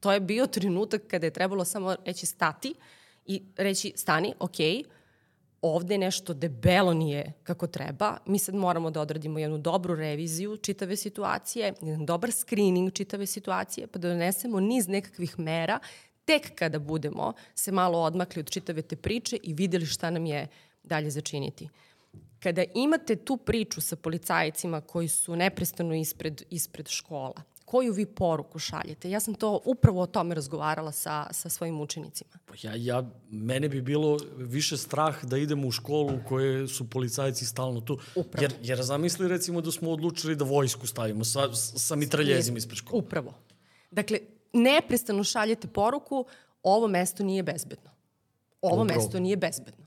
[0.00, 2.74] To je bio trenutak kada je trebalo samo reći stati
[3.26, 4.84] i reći stani, okej, okay,
[5.62, 8.16] ovde nešto debelo nije kako treba.
[8.26, 13.86] Mi sad moramo da odradimo jednu dobru reviziju čitave situacije, jedan dobar screening čitave situacije,
[13.86, 15.78] pa da donesemo niz nekakvih mera
[16.24, 20.46] tek kada budemo se malo odmakli od čitave te priče i videli šta nam je
[20.82, 21.68] dalje začiniti.
[22.42, 28.58] Kada imate tu priču sa policajcima koji su neprestano ispred, ispred škola, koju vi poruku
[28.58, 29.10] šaljete?
[29.10, 32.30] Ja sam to upravo o tome razgovarala sa, sa svojim učenicima.
[32.46, 36.90] Pa ja, ja, mene bi bilo više strah da idemo u školu u kojoj su
[36.90, 37.98] policajci stalno tu.
[38.14, 38.42] Upravo.
[38.42, 43.02] Jer, jer zamisli recimo da smo odlučili da vojsku stavimo sa, sa mitraljezima ispred škola.
[43.02, 43.34] Upravo.
[43.90, 44.18] Dakle,
[44.52, 46.24] neprestano šaljete poruku
[46.62, 47.90] ovo mesto nije bezbedno.
[48.62, 49.00] Ovo Upravo.
[49.00, 49.86] mesto nije bezbedno.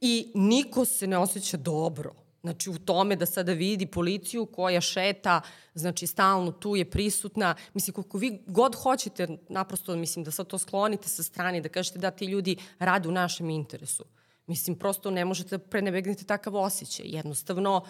[0.00, 5.40] I niko se ne osjeća dobro Znači u tome da sada vidi policiju koja šeta,
[5.74, 7.54] znači stalno tu je prisutna.
[7.74, 11.98] Mislim, koliko vi god hoćete, naprosto mislim da sad to sklonite sa strane, da kažete
[11.98, 14.04] da ti ljudi rade u našem interesu.
[14.46, 17.06] Mislim, prosto ne možete da prenebegnete takav osjećaj.
[17.08, 17.84] Jednostavno,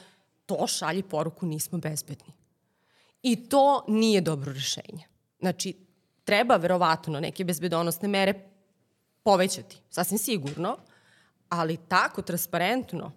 [0.47, 2.35] to šalji poruku nismo bezbedni.
[3.23, 5.05] I to nije dobro rešenje.
[5.39, 5.77] Znači,
[6.25, 8.35] treba verovatno neke bezbedonosne mere
[9.23, 10.77] povećati, sasvim sigurno,
[11.49, 13.13] ali tako transparentno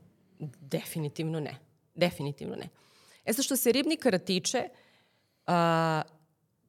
[0.60, 1.60] Definitivno ne.
[1.96, 2.70] Definitivno ne.
[3.26, 4.70] E sad što se ribnikara tiče,
[5.48, 5.54] uh,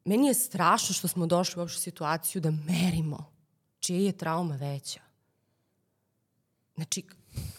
[0.04, 3.32] meni je strašno što smo došli u ovšu situaciju da merimo
[3.80, 5.00] čija je trauma veća.
[6.74, 7.02] Znači,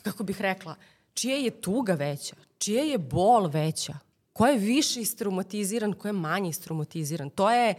[0.04, 0.76] kako bih rekla,
[1.14, 3.94] čija je tuga veća, čija je bol veća,
[4.34, 7.30] ko je više istraumatiziran, ko je manje istraumatiziran.
[7.30, 7.76] To je...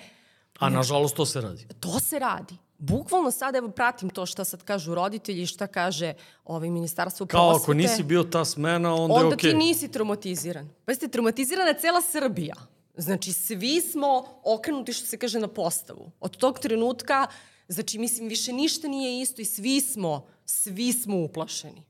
[0.58, 1.66] A nažalost to se radi.
[1.80, 6.70] To se radi bukvalno sad evo pratim to šta sad kažu roditelji šta kaže ovaj
[6.70, 7.64] ministarstvo Kao prosvete.
[7.64, 9.50] Kao ako nisi bio ta smena, onda, onda je okej.
[9.50, 10.68] Onda ti nisi traumatiziran.
[10.84, 12.54] Pa jeste, traumatizirana je cela Srbija.
[12.96, 16.10] Znači, svi smo okrenuti, što se kaže, na postavu.
[16.20, 17.26] Od tog trenutka,
[17.68, 21.82] znači, mislim, više ništa nije isto i svi smo, svi smo uplašeni.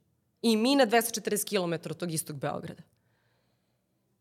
[0.42, 2.83] I mi na 240 km od tog istog Beograda.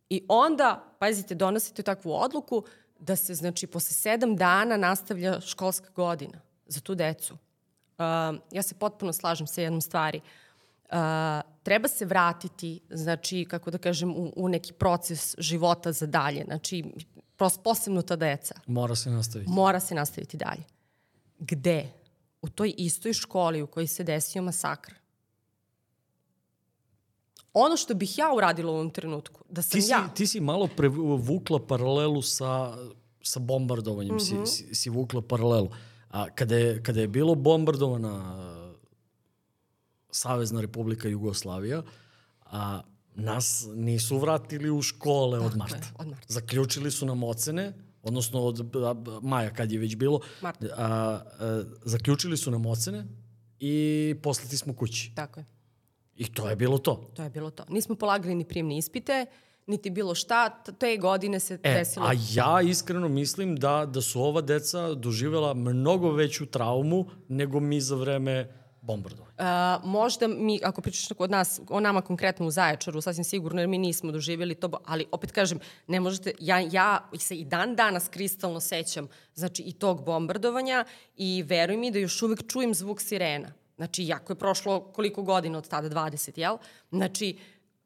[0.09, 2.63] I onda, pazite, donosite takvu odluku
[2.99, 7.33] da se, znači, posle sedam dana nastavlja školska godina za tu decu.
[7.33, 10.21] Uh, ja se potpuno slažem sa jednom stvari.
[10.85, 10.97] Uh,
[11.63, 16.43] treba se vratiti, znači, kako da kažem, u, u neki proces života za dalje.
[16.43, 16.83] Znači,
[17.35, 18.55] prost, posebno ta deca.
[18.67, 19.51] Mora se nastaviti.
[19.51, 20.63] Mora se nastaviti dalje.
[21.39, 21.91] Gde?
[22.41, 24.93] U toj istoj školi u kojoj se desio masakr.
[27.53, 30.07] Ono što bih ja uradila u ovom trenutku, da sam Ti si, ja...
[30.07, 32.77] ti si malo prevukla paralelu sa,
[33.21, 34.45] sa bombardovanjem, mm -hmm.
[34.45, 35.69] si, si, si vukla paralelu.
[36.15, 38.13] A kada je, kada je bilo bombardovana
[40.11, 41.83] Savezna republika Jugoslavija,
[42.45, 42.81] a
[43.15, 45.75] nas nisu vratili u škole od marta.
[45.75, 46.27] Je, od marta.
[46.27, 47.73] Zaključili su nam ocene,
[48.03, 50.67] odnosno od a, maja kad je već bilo, Marta.
[50.77, 50.85] a,
[51.39, 53.05] a, zaključili su nam ocene
[53.59, 55.11] i poslati smo kući.
[55.15, 55.45] Tako je.
[56.15, 57.11] I to je bilo to.
[57.15, 57.65] To je bilo to.
[57.69, 59.25] Nismo polagali ni prijemne ispite,
[59.67, 60.49] niti bilo šta.
[60.79, 62.05] Te godine se E, desilo.
[62.05, 67.81] a ja iskreno mislim da, da su ova deca doživjela mnogo veću traumu nego mi
[67.81, 69.25] za vreme bombardovanja.
[69.39, 73.67] Uh, možda mi, ako pričaš kod nas, o nama konkretno u Zaječaru, sasvim sigurno, jer
[73.67, 78.07] mi nismo doživjeli to, ali opet kažem, ne možete, ja, ja se i dan danas
[78.07, 83.53] kristalno sećam, znači i tog bombardovanja i veruj mi da još uvek čujem zvuk sirena.
[83.75, 86.57] Znači, jako je prošlo koliko godina od tada, 20, jel?
[86.91, 87.37] Znači,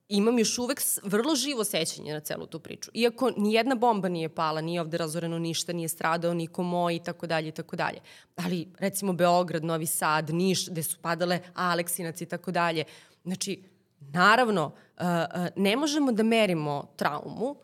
[0.09, 2.91] imam još uvek vrlo živo sećanje na celu tu priču.
[2.93, 6.99] Iako ni jedna bomba nije pala, nije ovde razoreno ništa, nije stradao niko moj i
[6.99, 7.99] tako dalje i tako dalje.
[8.35, 12.83] Ali recimo Beograd, Novi Sad, Niš, gde su padale Aleksinac i tako dalje.
[13.23, 13.63] Znači,
[14.01, 17.55] naravno, uh, uh, ne možemo da merimo traumu,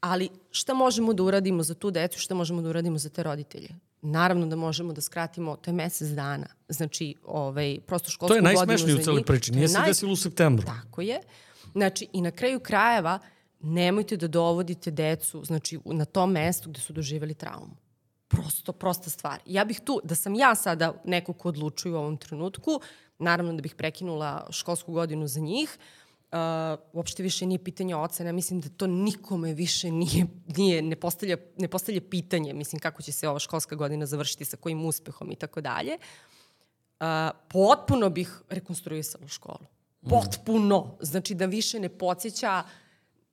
[0.00, 3.68] ali šta možemo da uradimo za tu decu, šta možemo da uradimo za te roditelje?
[4.02, 6.46] Naravno da možemo da skratimo, to je mesec dana.
[6.68, 9.26] Znači, ovaj, prosto školsku To je godinu najsmešnije u za celoj njih.
[9.26, 9.52] priči.
[9.52, 10.66] Nije se naj- desilo u septembru.
[10.66, 11.20] Tako je.
[11.74, 13.18] Znači, i na kraju krajeva,
[13.60, 17.76] nemojte da dovodite decu znači, na tom mestu gde su doživjeli traumu.
[18.28, 19.40] Prosto, prosta stvar.
[19.46, 22.80] Ja bih tu, da sam ja sada neko ko odlučuje u ovom trenutku,
[23.18, 25.78] naravno da bih prekinula školsku godinu za njih,
[26.34, 26.40] Uh,
[26.92, 31.68] uopšte više nije pitanje ocena, mislim da to nikome više nije, nije ne, postavlja, ne
[31.68, 35.60] postavlja pitanje, mislim kako će se ova školska godina završiti, sa kojim uspehom i tako
[35.60, 35.98] dalje.
[37.00, 37.06] Uh,
[37.48, 39.66] potpuno bih rekonstruisala školu.
[40.08, 40.96] Potpuno.
[41.00, 42.62] Znači da više ne podsjeća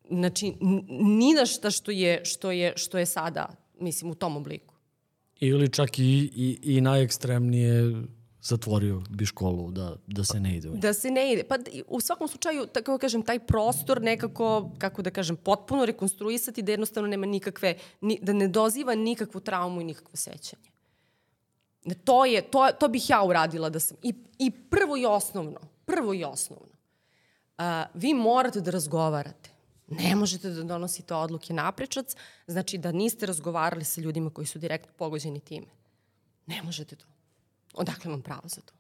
[0.10, 0.54] znači,
[0.90, 4.76] ni na šta što je, što je, što je sada, mislim, u tom obliku.
[5.40, 8.04] Ili čak i, i, i najekstremnije
[8.42, 10.80] zatvorio bi školu da, da se ne ide u nju.
[10.80, 11.44] Da se ne ide.
[11.44, 11.56] Pa
[11.88, 16.72] u svakom slučaju, tako da kažem, taj prostor nekako, kako da kažem, potpuno rekonstruisati da
[16.72, 20.72] jednostavno nema nikakve, ni, da ne doziva nikakvu traumu i nikakvo sećanje.
[21.86, 23.98] Ne, To, je, to, to bih ja uradila da sam.
[24.04, 25.60] I, I prvo i osnovno,
[25.92, 26.74] prvo i osnovno,
[27.58, 29.50] a, vi morate da razgovarate.
[29.88, 32.16] Ne možete da donosite odluke naprečac,
[32.48, 35.68] znači da niste razgovarali sa ljudima koji su direktno pogođeni time.
[36.48, 37.06] Ne možete to.
[37.74, 38.74] Odakle vam pravo za to?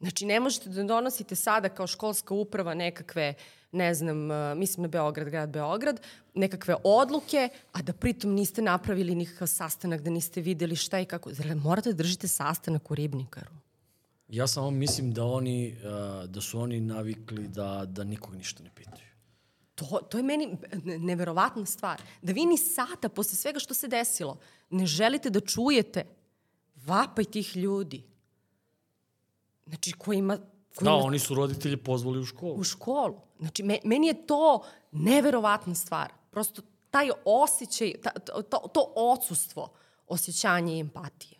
[0.00, 3.34] Znači, ne možete da donosite sada kao školska uprava nekakve,
[3.72, 6.00] ne znam, mislim na Beograd, grad Beograd,
[6.34, 11.32] nekakve odluke, a da pritom niste napravili nikakav sastanak, da niste videli šta i kako.
[11.32, 13.55] Zar morate da držite sastanak u Ribnikaru?
[14.28, 18.70] Ja samo mislim da oni, uh, da su oni navikli da, da nikog ništa ne
[18.74, 19.06] pitaju.
[19.74, 22.02] To, to je meni ne- neverovatna stvar.
[22.22, 24.38] Da vi ni sata posle svega što se desilo
[24.70, 26.04] ne želite da čujete
[26.86, 28.04] vapaj tih ljudi.
[29.66, 30.36] Znači, kojima...
[30.36, 32.54] Da, kojima oni su roditelji pozvali u školu.
[32.54, 33.20] u školu.
[33.38, 34.62] Znači, me, meni je to
[34.92, 36.12] neverovatna stvar.
[36.30, 39.72] Prosto taj osjećaj, ta, to, to, to odsustvo
[40.06, 41.35] osjećanja i empatije.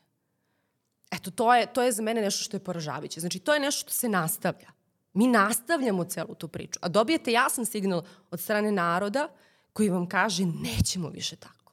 [1.10, 3.20] Eto, to je, to je za mene nešto što je poražavajuće.
[3.20, 4.68] Znači, to je nešto što se nastavlja.
[5.12, 6.78] Mi nastavljamo celu tu priču.
[6.82, 9.28] A dobijete jasan signal od strane naroda
[9.72, 11.72] koji vam kaže nećemo više tako.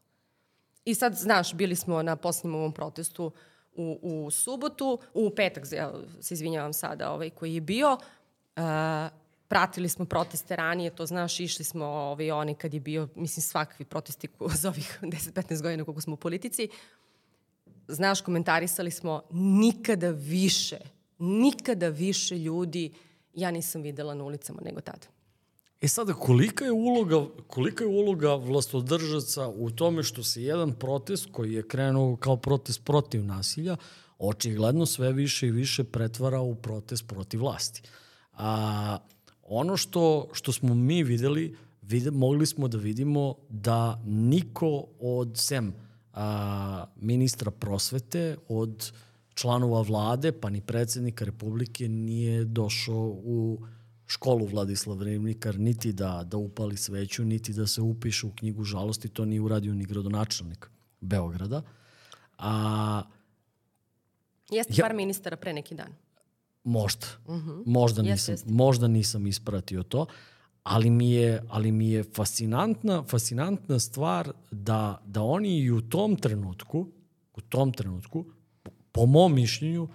[0.86, 3.32] I sad, znaš, bili smo na posljednjem ovom protestu
[3.76, 8.64] u, u subotu, u petak, ja se izvinjavam sada, ovaj, koji je bio, uh,
[9.48, 13.86] pratili smo proteste ranije, to znaš, išli smo ovaj, oni kad je bio, mislim, svakvi
[13.86, 14.28] protesti
[14.62, 16.70] za ovih 10-15 godina koliko smo u politici,
[17.88, 20.78] znaš, komentarisali smo nikada više,
[21.20, 22.92] nikada više ljudi
[23.34, 25.08] ja nisam videla na ulicama nego tada.
[25.82, 31.28] E sada, kolika je uloga, kolika je uloga vlastodržaca u tome što se jedan protest
[31.32, 33.78] koji je krenuo kao protest protiv nasilja,
[34.20, 37.82] očigledno sve više i više pretvara u protest protiv vlasti.
[38.34, 38.98] A,
[39.44, 45.74] ono što, što smo mi videli, vide, mogli smo da vidimo da niko od sem
[46.14, 48.92] a, ministra prosvete, od
[49.34, 53.62] članova vlade, pa ni predsednika Republike nije došao u
[54.06, 59.10] školu Vladislav Rivnikar, niti da, da upali sveću, niti da se upiše u knjigu žalosti,
[59.10, 60.70] to nije uradio ni gradonačelnik
[61.02, 61.62] Beograda.
[62.38, 63.02] A,
[64.52, 65.88] Jeste Ja- par ministara pre neki dan.
[66.64, 67.08] Možda.
[67.66, 68.52] Možda, Jeste, nisam, jeste.
[68.52, 70.06] možda nisam ispratio to,
[70.64, 76.16] ali mi je, ali mi je fascinantna, fascinantna stvar da, da oni i u tom
[76.16, 76.88] trenutku,
[77.36, 78.26] u tom trenutku,
[78.64, 79.88] po, po mom mišljenju,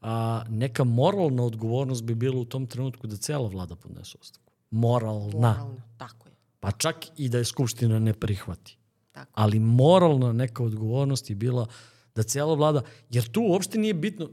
[0.00, 4.52] a, neka moralna odgovornost bi bila u tom trenutku da cela vlada podnese ostavku.
[4.70, 5.52] Moralna.
[5.52, 6.34] Moralno, tako je.
[6.60, 8.78] Pa čak i da je Skupština ne prihvati.
[9.12, 9.30] Tako.
[9.34, 11.66] Ali moralna neka odgovornost je bila
[12.14, 14.30] da cijela vlada, jer tu uopšte nije bitno,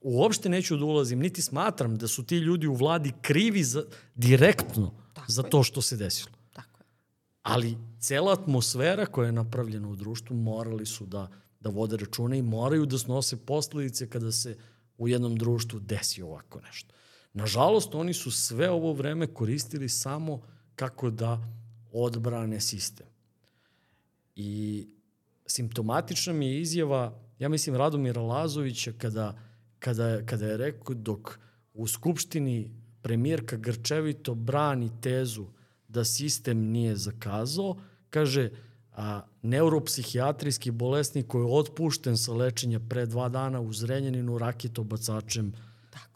[0.00, 3.84] uopšte neću da ulazim, niti smatram da su ti ljudi u vladi krivi za,
[4.14, 5.50] direktno Tako za je.
[5.50, 6.36] to što se desilo.
[6.52, 6.86] Tako je.
[7.42, 11.28] Ali cela atmosfera koja je napravljena u društvu morali su da,
[11.60, 14.56] da vode račune i moraju da snose posledice kada se
[14.98, 16.94] u jednom društvu desi ovako nešto.
[17.32, 20.40] Nažalost, oni su sve ovo vreme koristili samo
[20.74, 21.38] kako da
[21.92, 23.06] odbrane sistem.
[24.36, 24.86] I
[25.46, 29.38] simptomatična mi je izjava, ja mislim, Radomira Lazovića kada,
[29.78, 31.38] kada, kada je rekao dok
[31.74, 35.46] u Skupštini premijerka Grčevito brani tezu
[35.88, 37.76] da sistem nije zakazao,
[38.10, 38.50] kaže
[38.92, 45.52] a, neuropsihijatrijski bolesnik koji je otpušten sa lečenja pre dva dana u Zrenjaninu raketobacačem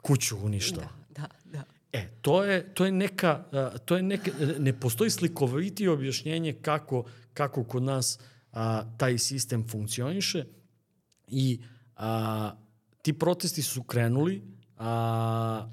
[0.03, 0.89] kuću uništava.
[1.11, 1.64] Da, da, da.
[1.93, 7.05] E, to je, to je neka, a, to je neka, ne postoji slikovitije objašnjenje kako,
[7.35, 8.18] kako kod nas
[8.53, 10.45] a, taj sistem funkcioniše
[11.28, 11.61] i
[11.97, 12.53] a,
[13.03, 14.43] ti protesti su krenuli,
[14.78, 15.68] a,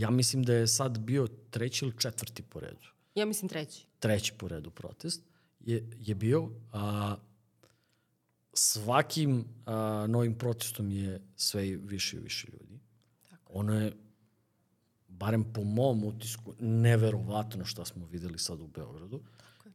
[0.00, 2.86] ja mislim da je sad bio treći ili četvrti po redu.
[3.14, 3.86] Ja mislim treći.
[3.98, 5.22] Treći po redu protest
[5.60, 7.16] je, je bio a,
[8.52, 12.80] svakim a, novim protestom je sve više i više ljudi.
[13.46, 13.92] Ono je
[15.08, 19.20] barem po mom utisku, neverovatno šta smo videli sad u Beogradu.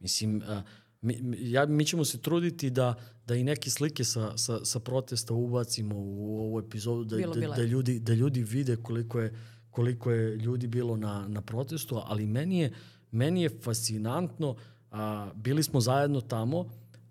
[0.00, 0.62] Mislim, a,
[1.00, 2.94] mi, ja, mi ćemo se truditi da,
[3.26, 7.40] da i neke slike sa, sa, sa protesta ubacimo u ovu epizodu, da, Bilo bi
[7.40, 9.34] da, da, ljudi, da ljudi vide koliko je,
[9.76, 12.72] koliko je ljudi bilo na, na protestu, ali meni je,
[13.10, 14.56] meni je fascinantno,
[14.90, 16.64] a, bili smo zajedno tamo,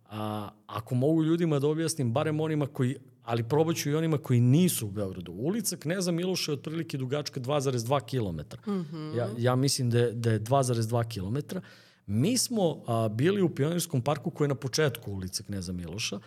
[0.09, 4.39] a, ako mogu ljudima da objasnim, barem onima koji ali probat ću i onima koji
[4.39, 5.31] nisu u Beogradu.
[5.31, 8.71] Ulica Kneza Miloša je otprilike dugačka 2,2 km.
[8.71, 9.17] Mm -hmm.
[9.17, 11.57] ja, ja mislim da je, da je 2,2 km.
[12.05, 16.19] Mi smo a, bili u Pionirskom parku koji je na početku ulice Kneza Miloša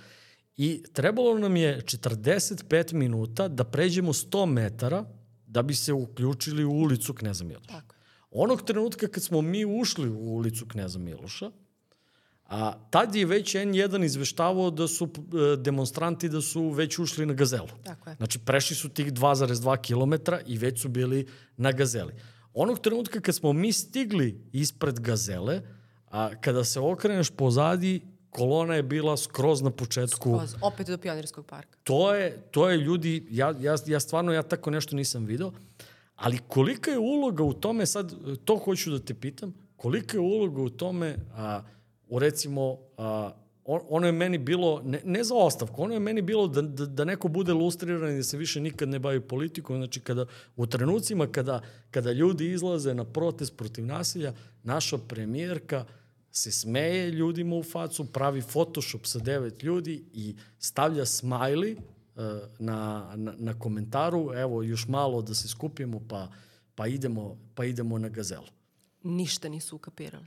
[0.57, 5.05] i trebalo nam je 45 minuta da pređemo 100 metara
[5.49, 7.67] da bi se uključili u ulicu Kneza Miloša.
[7.69, 7.95] Tako.
[8.31, 11.51] Onog trenutka kad smo mi ušli u ulicu Kneza Miloša,
[12.45, 17.35] a tad je već N1 izveštavao da su e, demonstranti da su već ušli na
[17.35, 17.69] gazelu.
[17.85, 18.17] Tako je.
[18.17, 21.27] Znači, prešli su tih 2,2 km i već su bili
[21.57, 22.13] na gazeli.
[22.55, 25.63] Onog trenutka kad smo mi stigli ispred gazele,
[26.11, 28.01] a kada se okreneš pozadi,
[28.39, 30.37] kolona je bila skroz na početku.
[30.37, 31.79] Skroz, opet do Pionirskog parka.
[31.85, 35.53] To je, to je ljudi, ja, ja, ja stvarno, ja tako nešto nisam video,
[36.17, 38.15] ali kolika je uloga u tome, sad
[38.45, 41.63] to hoću da te pitam, kolika je uloga u tome, a,
[42.09, 43.31] u recimo, a,
[43.65, 46.87] on, ono je meni bilo, ne, ne za ostavku, ono je meni bilo da, da,
[46.87, 50.27] da neko bude lustriran i da se više nikad ne bavi politikom, znači kada,
[50.57, 51.61] u trenucima kada,
[51.91, 54.33] kada ljudi izlaze na protest protiv nasilja,
[54.63, 55.85] naša premijerka
[56.39, 62.23] se smeje ljudima u facu, pravi Photoshop sa devet ljudi i stavlja smajli uh,
[62.59, 66.29] na, na, na komentaru, evo još malo da se skupimo pa,
[66.75, 68.47] pa, idemo, pa idemo na gazelu.
[69.03, 70.27] Ništa nisu ukapirali.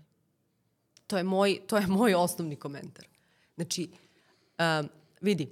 [1.07, 3.07] To je moj, to je moj osnovni komentar.
[3.55, 3.89] Znači,
[4.59, 4.89] um,
[5.21, 5.49] vidi,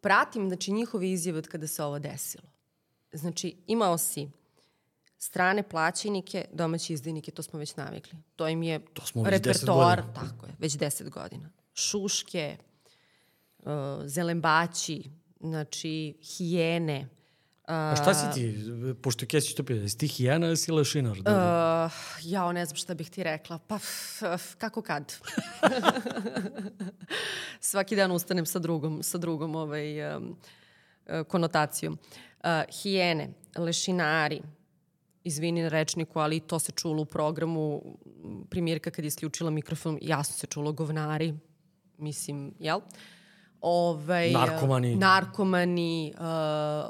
[0.00, 2.48] pratim znači, njihove izjave od kada se ovo desilo.
[3.12, 4.28] Znači, imao si
[5.24, 8.18] strane plaćenike, domaći izdajnike, to smo već navikli.
[8.36, 11.50] To im je To smo već 10 repertoar, tako je, već 10 godina.
[11.74, 12.56] Šuške,
[13.58, 13.72] uh,
[14.04, 15.10] zelembaći,
[15.40, 17.08] znači hijene,
[17.64, 18.56] A šta si ti,
[19.02, 21.16] pošto Kesić to pita, jesi ti hijena ili si lešinar?
[21.16, 23.58] Da, Uh, jao, ne znam šta bih ti rekla.
[23.58, 25.14] Pa, f, f, kako kad?
[27.60, 30.36] Svaki dan ustanem sa drugom, sa drugom ovaj, um,
[31.06, 31.98] uh, konotacijom.
[32.44, 32.48] Uh,
[32.82, 34.42] hijene, lešinari,
[35.24, 37.82] izvini na rečniku, ali to se čulo u programu
[38.50, 41.34] primjerka kad je isključila mikrofon, jasno se čulo govnari,
[41.98, 42.80] mislim, jel?
[43.60, 44.96] Ovaj, Narkomani.
[44.96, 46.20] narkomani, uh,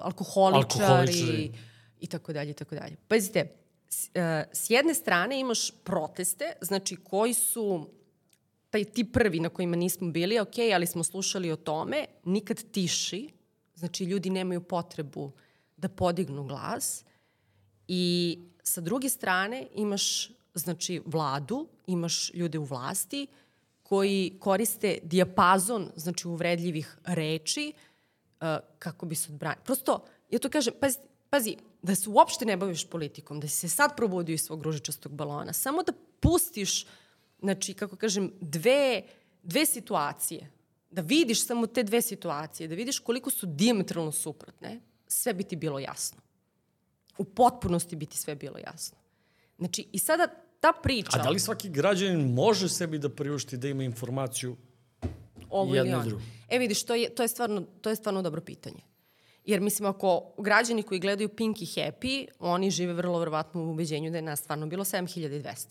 [0.02, 1.52] alkoholičari, Alkoholičari.
[2.00, 2.96] i tako dalje, i tako dalje.
[3.08, 3.52] Pazite,
[3.88, 4.12] s, uh,
[4.52, 7.90] s jedne strane imaš proteste, znači koji su
[8.70, 13.28] taj ti prvi na kojima nismo bili, ok, ali smo slušali o tome, nikad tiši,
[13.74, 15.32] znači ljudi nemaju potrebu
[15.76, 17.04] da podignu glas
[17.88, 23.26] i sa druge strane imaš znači vladu, imaš ljude u vlasti
[23.82, 27.72] koji koriste dijapazon znači uvredljivih reči
[28.40, 28.46] uh,
[28.78, 29.64] kako bi se odbranili.
[29.64, 30.98] Prosto, ja to kažem, pazi,
[31.30, 35.12] pazi, da se uopšte ne baviš politikom, da si se sad probudio iz svog ružičastog
[35.12, 36.86] balona, samo da pustiš,
[37.40, 39.02] znači, kako kažem, dve,
[39.42, 40.50] dve situacije,
[40.90, 45.56] da vidiš samo te dve situacije, da vidiš koliko su diametralno suprotne, sve bi ti
[45.56, 46.20] bilo jasno.
[47.18, 48.98] U potpunosti bi ti sve bilo jasno.
[49.58, 50.26] Znači, i sada
[50.60, 51.10] ta priča...
[51.12, 54.56] A da li svaki građanin može sebi da priušti da ima informaciju
[55.50, 56.08] ovo jedno ili ono?
[56.08, 56.22] drugo?
[56.48, 58.80] E vidiš, to je, to, je stvarno, to je stvarno dobro pitanje.
[59.44, 64.10] Jer mislim, ako građani koji gledaju Pink i Happy, oni žive vrlo verovatno u ubeđenju
[64.10, 65.66] da je nas stvarno bilo 7200.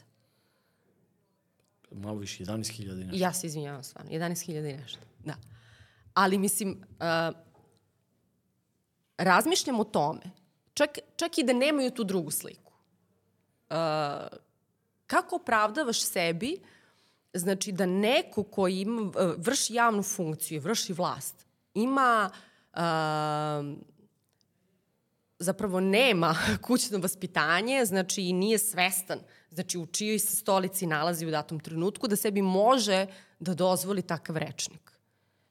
[1.92, 3.24] Malo više, 11.000 i nešto.
[3.24, 5.00] Ja se izvinjavam stvarno, 11.000 i nešto.
[5.26, 5.36] Da.
[6.14, 7.36] Ali mislim, uh,
[9.18, 10.22] razmišljam o tome,
[10.74, 12.74] čak, čak i da nemaju tu drugu sliku.
[13.70, 13.76] Uh,
[15.08, 16.58] kako opravdavaš sebi,
[17.34, 22.30] znači da neko ko ima, vrši javnu funkciju, vrši vlast, ima
[22.74, 22.80] uh,
[25.40, 26.36] zapravo nema
[26.68, 29.20] kućno vaspitanje, znači i nije svestan,
[29.50, 33.08] znači u čijoj se stolici nalazi u datom trenutku, da sebi može
[33.40, 34.92] da dozvoli takav rečnik.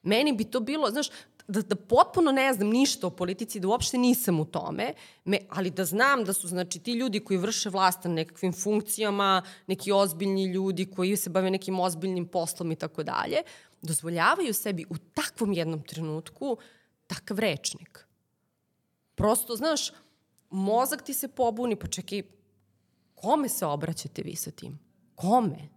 [0.02, 1.08] Meni bi to bilo, znaš,
[1.49, 5.70] da, da potpuno ne znam ništa o politici, da uopšte nisam u tome, me, ali
[5.70, 10.45] da znam da su znači ti ljudi koji vrše vlast na nekakvim funkcijama, neki ozbiljni
[10.45, 13.43] ljudi koji se bave nekim ozbiljnim poslom i tako dalje,
[13.82, 16.57] dozvoljavaju sebi u takvom jednom trenutku
[17.07, 18.07] takav rečnik.
[19.14, 19.93] Prosto, znaš,
[20.51, 22.22] mozak ti se pobuni, pa čekaj,
[23.14, 24.78] kome se obraćate vi sa tim?
[25.14, 25.68] Kome?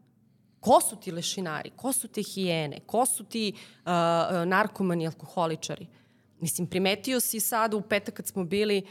[0.66, 1.70] Ko su ti lešinari?
[1.76, 2.80] Ko su te hijene?
[2.86, 5.88] Ko su ti uh, uh, narkomani, alkoholičari?
[6.40, 8.82] Mislim, primetio si sada u petak kad smo bili,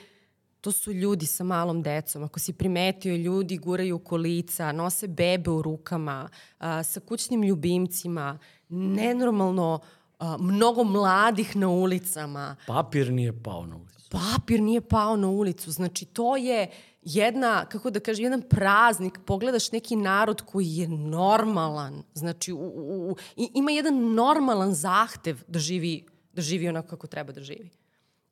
[0.60, 2.22] to su ljudi sa malom decom.
[2.22, 6.28] Ako si primetio, ljudi guraju kolica, nose bebe u rukama,
[6.60, 9.80] uh, sa kućnim ljubimcima, nenormalno
[10.20, 14.10] uh, mnogo mladih na ulicama Papir nije pao na ulicu.
[14.10, 15.70] papir nije pao na ulicu.
[15.70, 16.70] Znači, to je
[17.04, 19.18] jedna, kako da kažem, jedan praznik.
[19.26, 22.02] Pogledaš neki narod koji je normalan.
[22.14, 23.16] Znači, u, u, u,
[23.54, 27.70] ima jedan normalan zahtev da živi, da živi onako kako treba da živi.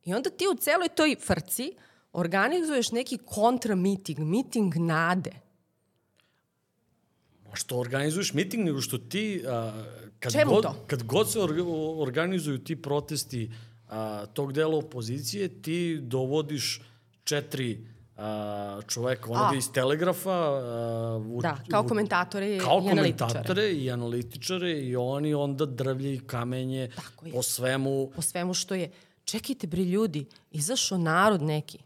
[0.04, 1.72] I onda ti u celoj toj frci
[2.12, 5.32] organizuješ neki kontra miting, nade.
[7.48, 9.84] Ma što organizuješ miting, nego što ti, a,
[10.18, 10.84] kad, Čemu god, to?
[10.86, 11.62] kad god se orga,
[11.96, 13.50] organizuju ti protesti
[13.88, 16.80] a, tog dela opozicije, ti dovodiš
[17.24, 17.91] četiri
[18.88, 19.58] čoveka, onoga A.
[19.58, 20.30] iz Telegrafa.
[20.30, 23.30] A, u, Da, kao komentatore kao i analitičare.
[23.32, 27.32] komentatore i analitičare i oni onda drvlje i kamenje Tako je.
[27.32, 28.10] po svemu.
[28.14, 28.90] po svemu što je.
[29.24, 31.78] Čekajte bre ljudi, izašao narod neki.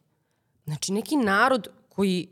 [0.64, 2.28] Znači neki narod koji,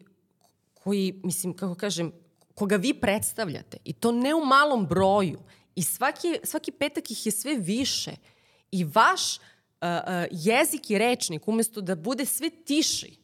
[0.74, 2.12] koji, mislim, kako kažem,
[2.54, 5.38] koga vi predstavljate i to ne u malom broju
[5.74, 8.12] i svaki, svaki petak ih je sve više
[8.70, 9.42] i vaš uh,
[9.82, 13.16] uh, jezik i rečnik umesto da bude sve tiši,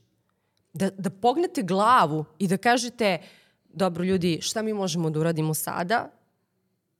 [0.72, 3.18] da, da pognete glavu i da kažete
[3.68, 6.10] dobro ljudi, šta mi možemo da uradimo sada,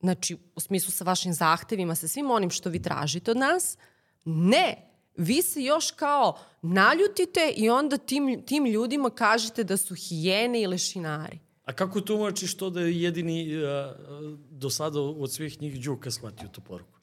[0.00, 3.78] znači u smislu sa vašim zahtevima, sa svim onim što vi tražite od nas,
[4.24, 10.62] ne, vi se još kao naljutite i onda tim, tim ljudima kažete da su hijene
[10.62, 11.38] i lešinari.
[11.64, 13.94] A kako tumačiš to da je jedini a,
[14.50, 16.99] do sada od svih njih Đuka shvatio tu poruku?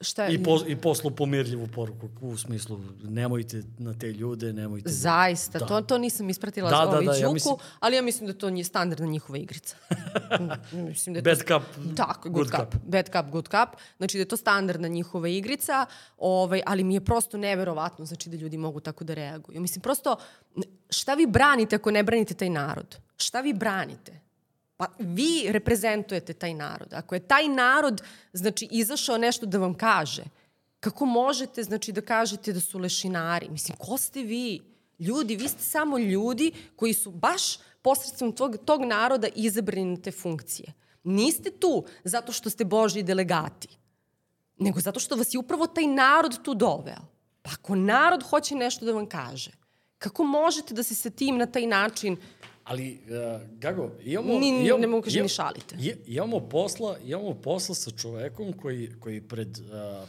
[0.00, 0.34] Šta je?
[0.34, 4.84] I, po, I poslu pomirljivu poruku u smislu nemojte na te ljude, nemojte...
[4.84, 5.66] da- Zaista, Da.
[5.66, 8.26] to, to nisam ispratila Da, da, da, ovaj da, ja Đuku, mislim- ali ja mislim
[8.26, 9.76] da to nije standardna njihova igrica.
[10.88, 11.62] mislim da Bad cup,
[11.96, 12.80] Tako, good good, cup.
[12.84, 13.68] Bad cup, good cup.
[13.96, 15.86] Znači da je to standardna njihova igrica,
[16.18, 19.60] ovaj, ali mi je prosto neverovatno znači da ljudi mogu tako da reaguju.
[19.60, 20.16] Mislim, prosto,
[20.90, 22.96] šta vi branite ako ne branite taj narod?
[23.16, 24.25] Šta vi branite?
[24.76, 26.94] Pa vi reprezentujete taj narod.
[26.94, 28.02] Ako je taj narod,
[28.32, 30.24] znači, izašao nešto da vam kaže,
[30.80, 33.48] kako možete, znači, da kažete da su lešinari?
[33.48, 34.60] Mislim, ko ste vi?
[34.98, 40.10] Ljudi, vi ste samo ljudi koji su baš posredstvom tog, tog naroda izabrani na te
[40.10, 40.72] funkcije.
[41.04, 43.68] Niste tu zato što ste Božji delegati,
[44.58, 47.02] nego zato što vas je upravo taj narod tu doveo.
[47.42, 49.50] Pa ako narod hoće nešto da vam kaže,
[49.98, 52.16] kako možete da se sa tim na taj način
[52.66, 54.38] Ali, uh, Gago, imamo...
[54.38, 55.76] Ni- imamo, ne mogu ni šalite.
[55.78, 59.64] je- Imamo posla, imamo posla sa čovekom koji, koji pred uh,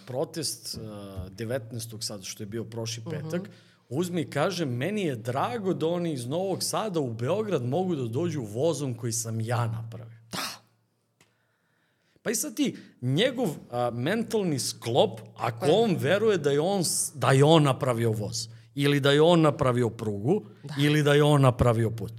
[0.07, 0.81] protest uh,
[1.29, 2.01] 19.
[2.01, 3.09] sad, što je bio prošli Mhm.
[3.11, 3.49] petak,
[3.89, 8.03] uzme i kaže, meni je drago da oni iz Novog Sada u Beograd mogu da
[8.05, 10.17] dođu vozom koji sam ja napravio.
[10.31, 10.47] Da.
[12.21, 16.83] Pa i sad ti, njegov a, mentalni sklop, ako on veruje da je on,
[17.13, 20.73] da je on napravio voz Ili da je on napravio prugu, da.
[20.79, 22.13] ili da je on napravio put.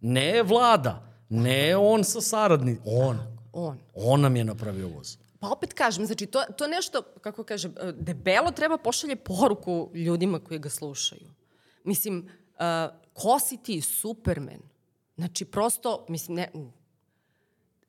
[0.00, 3.18] Ne vlada, ne on sa saradni, on.
[3.52, 3.78] On.
[3.94, 5.16] On nam je napravio voz.
[5.40, 10.60] Pa opet kažem, znači to, to nešto, kako kažem, debelo treba pošalje poruku ljudima koji
[10.60, 11.30] ga slušaju.
[11.84, 14.60] Mislim, uh, ko si ti, Superman?
[15.16, 16.50] Znači, prosto, mislim, ne,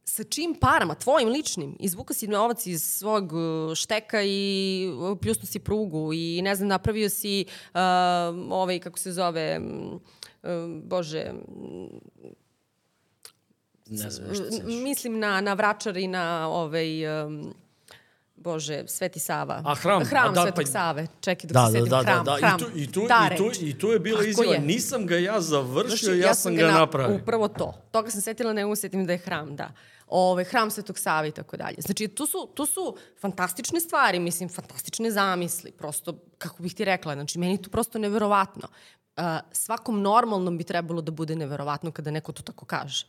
[0.03, 4.87] sa čim parama, tvojim ličnim, izvuka si novac iz svog uh, šteka i
[5.21, 7.79] pljusnu si prugu i ne znam, napravio si uh,
[8.49, 10.01] ovaj, kako se zove, uh,
[10.83, 11.33] bože,
[13.85, 17.53] ne znam što se Mislim na, na Vračar i na ovaj, um,
[18.35, 19.61] Bože, Sveti Sava.
[19.65, 20.03] A hram.
[20.03, 21.07] Hram A da, Svetog pa, Save.
[21.21, 21.89] Čekaj dok da, se setim.
[21.89, 22.55] da, da, hram, da, hram.
[22.55, 25.97] I tu, i tu, i tu, i tu je bila izjava, nisam ga ja završio,
[25.97, 27.15] Znači, ja, sam ga na- napravio.
[27.15, 27.73] Upravo to.
[27.91, 29.71] Toga sam setila, ne mogu se setim da je hram, da.
[30.11, 31.75] Ove, hram Svetog Save i tako dalje.
[31.77, 35.71] Znači, tu su, tu su fantastične stvari, mislim, fantastične zamisli.
[35.71, 38.67] Prosto, kako bih ti rekla, znači, meni je to prosto neverovatno.
[39.17, 43.05] Uh, svakom normalnom bi trebalo da bude neverovatno kada neko to tako kaže.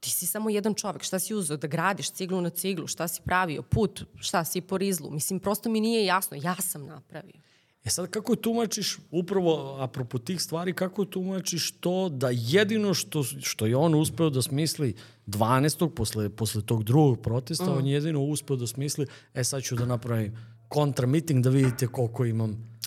[0.00, 3.22] Ti si samo jedan čovek, šta si uzeo da gradiš ciglu na ciglu, šta si
[3.22, 5.10] pravio, put, šta si po rizlu.
[5.10, 7.40] Mislim, prosto mi nije jasno, ja sam napravio.
[7.84, 13.66] E sad, kako tumačiš, upravo apropo tih stvari, kako tumačiš to da jedino što, što
[13.66, 14.94] je on uspeo da smisli
[15.26, 15.94] 12.
[15.94, 17.76] posle, posle tog drugog protesta, mm.
[17.76, 20.36] on je jedino uspeo da smisli, e sad ću da napravim
[20.68, 22.80] kontra miting da vidite koliko imam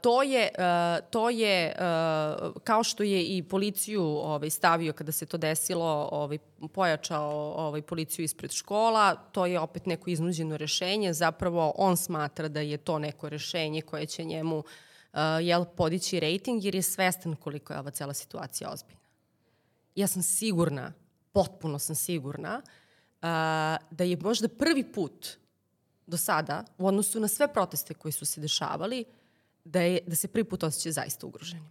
[0.00, 5.26] to je, uh, to je uh, kao što je i policiju ovaj, stavio kada se
[5.26, 6.38] to desilo, ovaj,
[6.72, 12.60] pojačao ovaj, policiju ispred škola, to je opet neko iznuđeno rešenje, zapravo on smatra da
[12.60, 14.64] je to neko rešenje koje će njemu uh,
[15.42, 19.00] jel, podići rating jer je svestan koliko je ova cela situacija ozbiljna.
[19.94, 20.92] Ja sam sigurna,
[21.32, 23.22] potpuno sam sigurna, uh,
[23.90, 25.28] da je možda prvi put
[26.06, 29.04] do sada, u odnosu na sve proteste koji su se dešavali,
[29.64, 31.70] da, je, da se prvi put osjeća zaista ugroženim.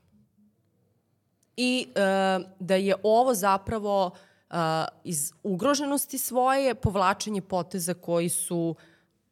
[1.57, 1.99] I e,
[2.59, 4.11] da je ovo zapravo
[4.49, 4.55] e,
[5.03, 8.75] iz ugroženosti svoje povlačenje poteza koji su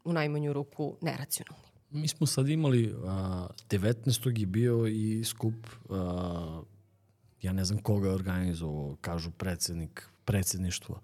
[0.04, 1.68] u najmanju ruku neracionalni.
[1.90, 4.40] Mi smo sad imali, a, 19.
[4.40, 6.62] je bio i skup, a,
[7.42, 11.02] ja ne znam koga je organizovao, kažu predsednik, predsedništvo,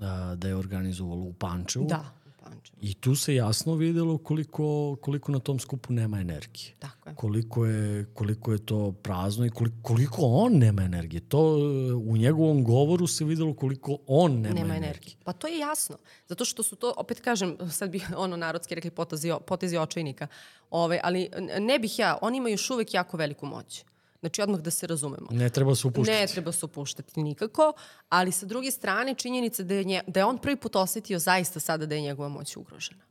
[0.00, 1.86] a, da je organizovalo u Pančevu.
[1.86, 2.12] Da,
[2.48, 2.78] u Pančevu.
[2.80, 6.74] I tu se jasno videlo koliko, koliko na tom skupu nema energije.
[6.78, 7.14] Tako je.
[7.14, 11.20] Koliko je, koliko je to prazno i koliko, koliko on nema energije.
[11.20, 11.56] To
[12.04, 14.76] u njegovom govoru se videlo koliko on nema, Nema energije.
[14.88, 15.16] energije.
[15.24, 15.96] Pa to je jasno.
[16.28, 20.26] Zato što su to, opet kažem, sad bi ono narodski rekli potezi, potezi očajnika,
[20.70, 21.28] Ove, ali
[21.60, 23.84] ne bih ja, oni imaju još uvek jako veliku moć.
[24.20, 25.26] Znači, odmah da se razumemo.
[25.30, 26.20] Ne treba se upuštati.
[26.20, 27.72] Ne treba se upuštati nikako,
[28.08, 31.60] ali sa druge strane činjenica da je, nje, da je on prvi put osetio zaista
[31.60, 33.04] sada da je njegova moć ugrožena.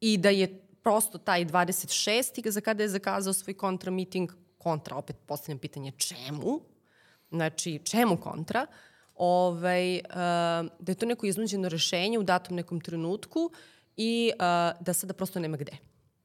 [0.00, 2.50] I da je prosto taj 26.
[2.50, 6.60] za kada je zakazao svoj kontra miting, kontra, opet postavljam pitanje čemu,
[7.30, 8.66] znači čemu kontra,
[9.14, 10.00] ovaj, uh,
[10.78, 13.50] da je to neko iznuđeno rešenje u datom nekom trenutku
[13.96, 14.38] i uh,
[14.80, 15.72] da sada prosto nema gde.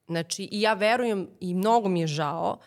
[0.07, 2.65] Znači, i ja verujem i mnogo mi je žao uh,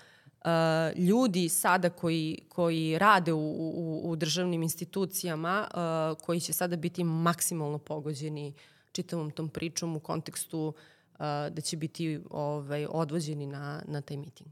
[0.97, 7.05] ljudi sada koji, koji rade u, u, u državnim institucijama, uh, koji će sada biti
[7.05, 8.55] maksimalno pogođeni
[8.93, 11.21] čitavom tom pričom u kontekstu uh,
[11.51, 14.51] da će biti ovaj, odvođeni na, na taj miting.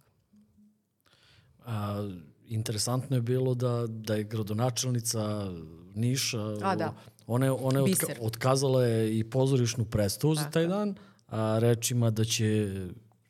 [1.66, 2.08] A,
[2.48, 5.50] interesantno je bilo da, da je gradonačelnica
[5.94, 6.94] Niša, A, da.
[7.26, 10.94] ona je, ona je otka, otkazala je i pozorišnu predstavu za taj dan,
[11.26, 12.70] a rečima da će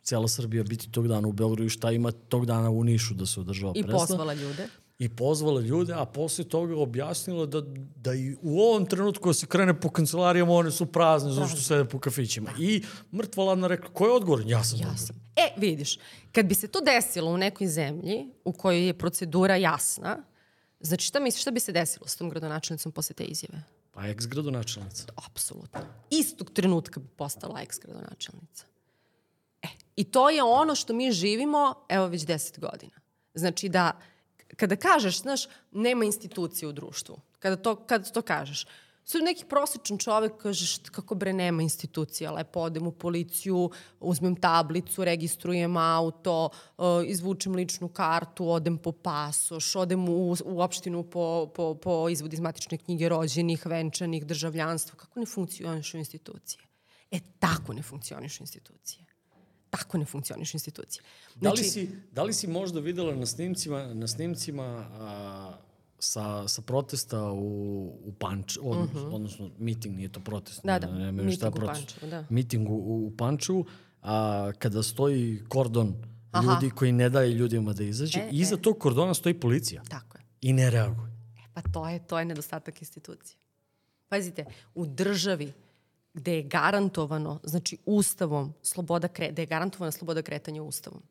[0.05, 3.27] cijela Srbija biti tog dana u Beogradu i šta ima tog dana u Nišu da
[3.27, 4.07] se održava I predstava.
[4.07, 4.69] pozvala ljude.
[4.99, 7.61] I pozvala ljude, a posle toga objasnila da,
[7.97, 11.85] da i u ovom trenutku se krene po kancelarijama, one su prazne zato što sede
[11.85, 12.51] po kafićima.
[12.59, 12.83] I
[13.13, 14.49] mrtva ladna rekla, ko je odgovoran?
[14.49, 15.17] Ja sam Ja sam.
[15.37, 15.99] E, vidiš,
[16.33, 20.23] kad bi se to desilo u nekoj zemlji u kojoj je procedura jasna,
[20.81, 23.63] znači šta misliš, šta bi se desilo s tom gradonačelnicom posle te izjave?
[23.93, 25.07] Pa ex-gradonačelnica.
[25.27, 25.81] Apsolutno.
[26.11, 28.65] Istog trenutka bi postala ex-gradonačelnica.
[29.97, 33.01] E, i to je ono što mi živimo, evo već deset godina.
[33.35, 34.01] Znači da,
[34.57, 38.67] kada kažeš, znaš, nema institucije u društvu, kada to, kada to kažeš,
[39.07, 43.71] Sad neki prosječan čovek kaže št, kako bre nema institucija, lepo odem u policiju,
[44.01, 51.03] uzmem tablicu, registrujem auto, uh, izvučem ličnu kartu, odem po pasoš, odem u, u opštinu
[51.03, 54.97] po, po, po izvod iz matične knjige rođenih, venčanih, državljanstva.
[54.97, 56.63] Kako ne funkcionišu institucije?
[57.11, 59.04] E, tako ne funkcionišu institucije.
[59.79, 61.03] Tako ne funkcionišu institucije.
[61.35, 65.57] Da li, si, da li si možda videla na snimcima, na snimcima a,
[65.99, 69.15] sa, sa protesta u, u Panč, odnosno, uh -huh.
[69.15, 70.59] odnosno miting, nije to protest.
[70.59, 70.67] Mhm.
[70.67, 72.01] Da, da, ne, ne, miting šta je u protest.
[72.01, 72.27] Pančevu, da.
[72.31, 73.67] Miting u, u Pančevu.
[74.03, 75.95] a, kada stoji kordon
[76.31, 76.53] Aha.
[76.53, 78.63] ljudi koji ne daje ljudima da izađe, E, iza e.
[78.63, 80.25] tog kordona stoji policija Tako je.
[80.41, 81.13] i ne reaguje.
[81.37, 83.37] E, pa to je, to je nedostatak institucije.
[84.09, 84.45] Pazite,
[84.75, 85.53] u državi
[86.15, 91.03] gde je garantovano, znači ustavom, sloboda kre, da je garantovana sloboda kretanja ustavom.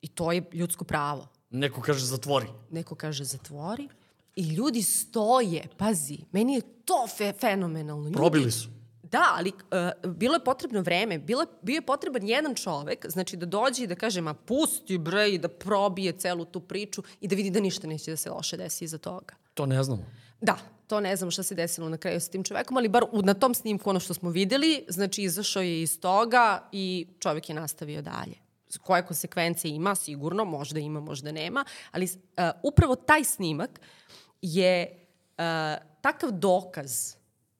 [0.00, 1.28] I to je ljudsko pravo.
[1.50, 2.46] Neko kaže zatvori.
[2.70, 3.88] Neko kaže zatvori
[4.36, 8.04] i ljudi stoje, pazi, meni je to fe, fenomenalno.
[8.04, 8.68] Ljudi, Probili su.
[9.02, 9.52] Da, ali
[10.04, 13.86] uh, bilo je potrebno vreme, bilo, bio je potreban jedan čovek, znači da dođe i
[13.86, 17.60] da kaže, ma pusti bre i da probije celu tu priču i da vidi da
[17.60, 19.34] ništa neće da se loše desi iza toga.
[19.54, 20.04] To ne znamo.
[20.40, 23.34] Da, to ne znamo šta se desilo na kraju sa tim čovekom, ali bar na
[23.34, 28.02] tom snimku ono što smo videli, znači izašao je iz toga i čovek je nastavio
[28.02, 28.44] dalje.
[28.82, 32.10] Koje konsekvence ima, sigurno, možda ima, možda nema, ali uh,
[32.62, 33.80] upravo taj snimak
[34.42, 35.06] je
[35.38, 35.44] uh,
[36.00, 37.14] takav dokaz,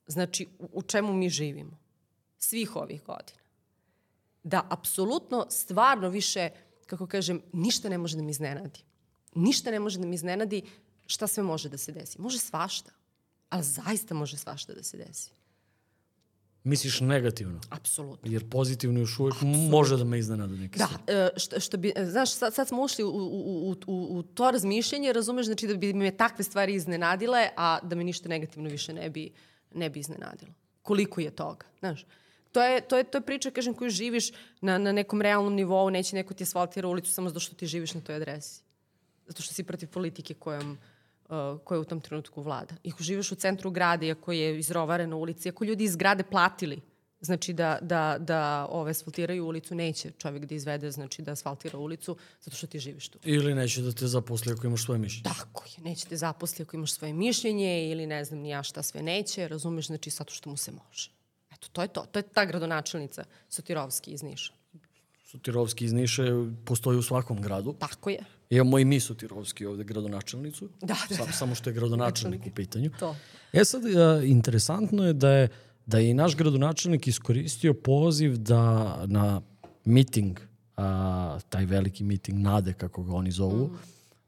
[0.07, 1.77] znači u, u čemu mi živimo,
[2.37, 3.39] svih ovih godina.
[4.43, 6.49] Da apsolutno, stvarno više,
[6.85, 8.79] kako kažem, ništa ne može da mi iznenadi.
[9.35, 10.61] Ništa ne može da mi iznenadi
[11.05, 12.21] šta sve može da se desi.
[12.21, 12.91] Može svašta,
[13.49, 15.31] ali zaista može svašta da se desi.
[16.63, 17.61] Misliš negativno.
[17.69, 18.31] Apsolutno.
[18.31, 19.35] Jer pozitivno još uvijek
[19.71, 21.03] može da me iznenada neki Da, stvari.
[21.07, 24.51] e, što, što bi, znaš, sad, sad smo ušli u, u, u, u, u to
[24.51, 28.93] razmišljanje, razumeš, znači da bi me takve stvari iznenadile, a da me ništa negativno više
[28.93, 29.31] ne bi,
[29.73, 30.51] ne bi iznenadilo.
[30.81, 32.05] Koliko je toga, znaš.
[32.51, 34.31] To je, to je, to je priča, kažem, koju živiš
[34.61, 37.93] na, na nekom realnom nivou, neće neko ti asfaltira ulicu samo zato što ti živiš
[37.93, 38.61] na toj adresi.
[39.27, 40.77] Zato što si protiv politike kojom,
[41.29, 42.75] uh, koja u tom trenutku vlada.
[42.83, 46.81] I ako živiš u centru grada, iako je izrovarena ulica, iako ljudi iz grade platili,
[47.21, 52.17] znači da, da, da ove, asfaltiraju ulicu, neće čovjek da izvede, znači da asfaltira ulicu,
[52.41, 53.19] zato što ti živiš tu.
[53.23, 55.23] Ili neće da te zaposli ako imaš svoje mišljenje.
[55.23, 58.83] Tako je, neće te zaposli ako imaš svoje mišljenje ili ne znam ni ja šta
[58.83, 61.09] sve neće, razumeš, znači zato što mu se može.
[61.51, 62.05] Eto, to je to.
[62.11, 64.53] To je ta gradonačelnica Sotirovski iz Niša.
[65.35, 66.23] Sotirovski iz Niša
[66.65, 67.75] postoji u svakom gradu.
[67.79, 68.19] Tako je.
[68.49, 70.69] Imamo i mi Sotirovski ovde gradonačelnicu.
[70.81, 72.89] Da, da, Sam, samo što je gradonačelnik u pitanju.
[72.99, 73.15] To.
[73.53, 75.49] E sad, a, interesantno je da je
[75.85, 79.41] da je i naš gradonačelnik iskoristio poziv da na
[79.85, 80.39] miting,
[80.77, 83.69] a, taj veliki miting Nade, kako ga oni zovu,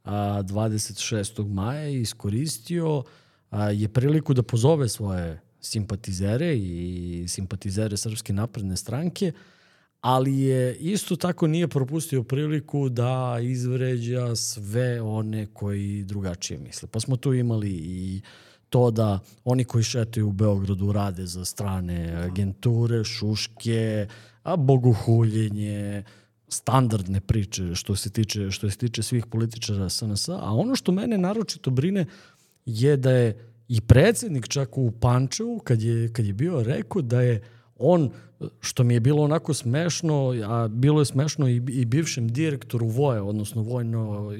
[0.03, 1.47] a, 26.
[1.47, 3.03] maja iskoristio
[3.49, 9.31] a, je priliku da pozove svoje simpatizere i simpatizere Srpske napredne stranke,
[10.01, 16.89] ali je isto tako nije propustio priliku da izvređa sve one koji drugačije misle.
[16.91, 18.21] Pa smo tu imali i
[18.69, 24.07] to da oni koji šetaju u Beogradu rade za strane agenture, šuške,
[24.43, 26.03] a boguhuljenje,
[26.49, 31.17] standardne priče što se tiče što se tiče svih političara SNS, a ono što mene
[31.17, 32.05] naročito brine
[32.65, 37.21] je da je i predsednik čak u Pančevu kad je kad je bio rekao da
[37.21, 37.41] je
[37.79, 38.09] on
[38.59, 43.21] što mi je bilo onako smešno, a bilo je smešno i, i bivšem direktoru VOE,
[43.21, 44.31] odnosno vojno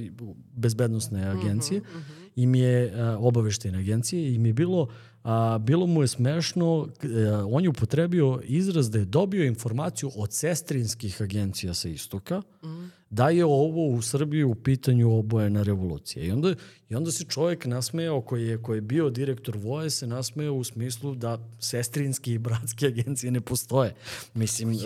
[0.54, 2.30] bezbednostne agencije, mm -hmm.
[2.36, 4.88] im je a, obaveštene agencije, im je bilo
[5.24, 10.34] a, bilo mu je smešno, a, on je upotrebio izraz da je dobio informaciju od
[10.34, 12.92] sestrinskih agencija sa istoka, mm.
[13.10, 16.26] Da je ovo u Srbiji u pitanju obojena revolucija.
[16.26, 16.53] I onda,
[16.89, 20.64] I onda se čovjek nasmejao, koji je, koji je bio direktor voje, se nasmejao u
[20.64, 23.95] smislu da sestrinski i bratske agencije ne postoje.
[24.34, 24.78] Mislim,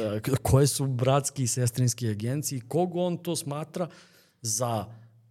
[0.41, 3.89] koje su bratski i sestrinski agencije, kog on to smatra
[4.41, 4.85] za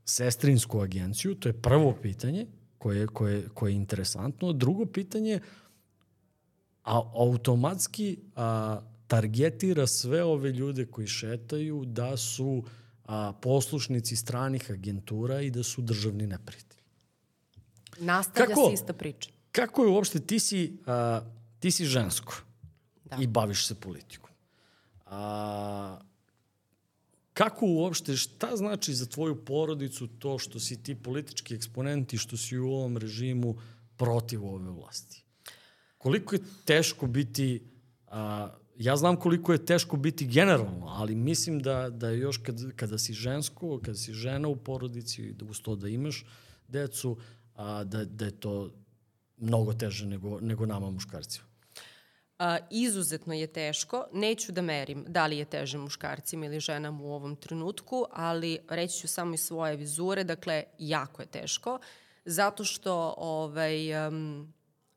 [0.04, 2.46] sestrinsku agenciju, to je prvo pitanje
[2.78, 4.52] koje, koje, koje je interesantno.
[4.52, 5.40] Drugo pitanje,
[6.84, 8.80] a automatski a,
[9.10, 12.64] targetira sve ove ljude koji šetaju da su
[13.04, 16.82] a, poslušnici stranih agentura i da su državni neprijatelji.
[17.98, 18.68] Nastavlja Kako?
[18.68, 19.30] se ista priča.
[19.52, 21.20] Kako je uopšte, ti si, a,
[21.58, 22.36] ti si žensko
[23.04, 23.16] da.
[23.20, 24.30] i baviš se politikom.
[25.06, 25.98] A,
[27.34, 32.36] kako uopšte, šta znači za tvoju porodicu to što si ti politički eksponent i što
[32.36, 33.56] si u ovom režimu
[33.96, 35.24] protiv ove vlasti?
[35.98, 37.64] Koliko je teško biti,
[38.06, 42.98] a, ja znam koliko je teško biti generalno, ali mislim da, da još kad, kada
[42.98, 46.24] si žensko, kada si žena u porodici, da uz to da imaš
[46.68, 47.16] decu,
[47.54, 48.70] a, da, da je to
[49.36, 51.46] mnogo teže nego, nego nama muškarcima.
[52.38, 54.04] A, izuzetno je teško.
[54.12, 58.98] Neću da merim da li je teže muškarcima ili ženama u ovom trenutku, ali reći
[58.98, 61.78] ću samo iz svoje vizure, dakle, jako je teško,
[62.24, 64.52] zato što, ovaj, um,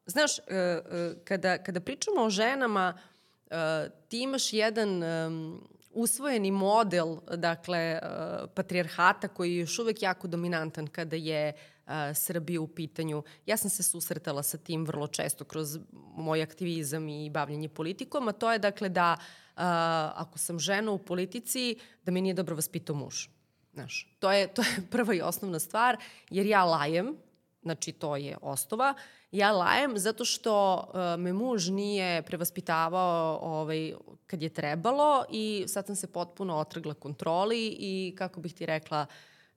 [0.06, 3.13] znaš, uh, uh, kada, kada pričamo o ženama, uh,
[4.08, 10.88] ti imaš jedan um, usvojeni model, dakle, uh, patrijarhata koji je još uvek jako dominantan
[10.88, 13.24] kada je uh, Srbije u pitanju.
[13.46, 15.78] Ja sam se susretala sa tim vrlo često kroz
[16.16, 19.18] moj aktivizam i bavljanje politikom, a to je dakle da
[20.16, 23.28] ako sam žena u politici, da me nije dobro vaspitao muž.
[23.74, 25.98] Znaš, to je, to je prva i osnovna stvar,
[26.30, 27.18] jer ja lajem,
[27.64, 28.94] znači to je osnova,
[29.32, 33.94] ja lajem zato što uh, me muž nije prevaspitavao ovaj,
[34.28, 39.06] kad je trebalo i sad sam se potpuno otrgla kontroli i kako bih ti rekla,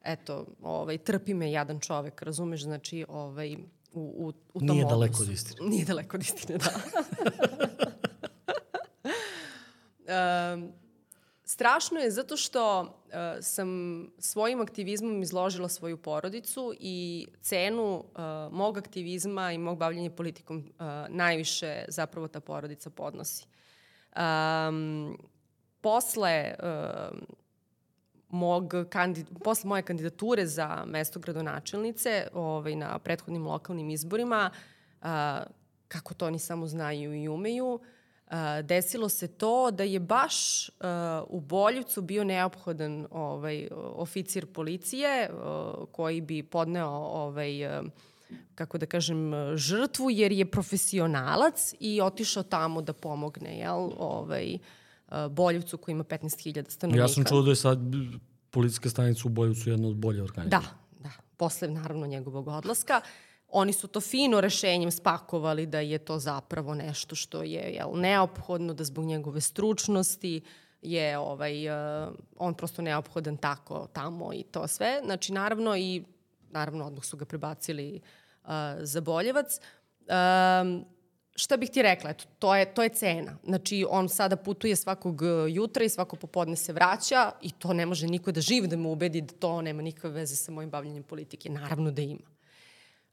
[0.05, 3.57] eto, ovaj, trpi me jadan čovek, razumeš, znači ovaj,
[3.93, 4.95] u, u, u tom Nije odnosu.
[4.95, 5.69] daleko od istine.
[5.69, 6.71] Nije daleko od istine, da.
[10.55, 10.73] um,
[11.57, 12.89] strašno je zato što uh,
[13.41, 13.69] sam
[14.19, 20.87] svojim aktivizmom izložila svoju porodicu i cenu uh, mog aktivizma i mog bavljenja politikom uh,
[21.09, 23.47] najviše zapravo ta porodica podnosi.
[24.17, 25.19] Um,
[25.81, 27.19] posle uh,
[28.29, 34.51] mog kandid, posle moje kandidature za mesto gradonačelnice ovaj, na prethodnim lokalnim izborima,
[35.03, 35.43] a,
[35.89, 37.96] kako to oni samo znaju i umeju, a,
[38.63, 40.71] desilo se to da je baš
[41.29, 45.31] u Boljevcu bio neophodan ovaj, oficir policije
[45.93, 47.53] koji bi podneo ovaj,
[48.55, 54.59] kako da kažem, žrtvu, jer je profesionalac i otišao tamo da pomogne, jel, ovaj,
[55.31, 57.05] Boljevcu koji ima 15.000 stanovnika.
[57.05, 57.79] Ja sam čuo da je sad
[58.51, 60.71] policijska stanica u Boljevcu jedna od bolje organizacije.
[61.01, 61.11] Da, da.
[61.37, 63.01] Posle, naravno, njegovog odlaska.
[63.59, 68.75] Oni su to fino rešenjem spakovali da je to zapravo nešto što je jel, neophodno,
[68.75, 70.41] da zbog njegove stručnosti
[70.83, 75.01] je ovaj, uh, on prosto neophodan tako tamo i to sve.
[75.05, 76.05] Znači, naravno, i
[76.51, 78.01] naravno odmah su ga prebacili
[78.45, 78.51] uh,
[78.81, 79.59] za Boljevac.
[79.59, 80.85] Um,
[81.37, 83.39] šta bih ti rekla, eto, to je, to je cena.
[83.45, 87.87] Znači, on sada putuje svakog e, jutra i svako popodne se vraća i to ne
[87.87, 91.03] može niko da živ da me ubedi da to nema nikakve veze sa mojim bavljanjem
[91.03, 91.51] politike.
[91.51, 92.36] Naravno da ima.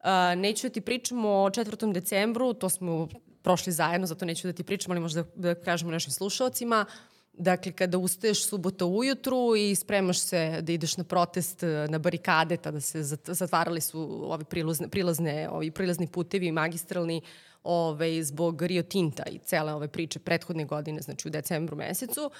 [0.03, 1.93] Uh, neću da ti pričam o 4.
[1.93, 3.07] decembru, to smo
[3.41, 6.85] prošli zajedno, zato neću da ti pričam, ali možda da, kažemo našim slušalcima.
[7.33, 12.57] Dakle, kada ustaješ subota ujutru i spremaš se da ideš na protest e, na barikade,
[12.57, 13.99] tada se zatvarali su
[14.31, 17.21] ovi prilazne, prilazne, ovi prilazni putevi magistralni,
[17.63, 22.31] ovaj, zbog Rio Tinta i cele ove priče prethodne godine, znači u decembru mesecu.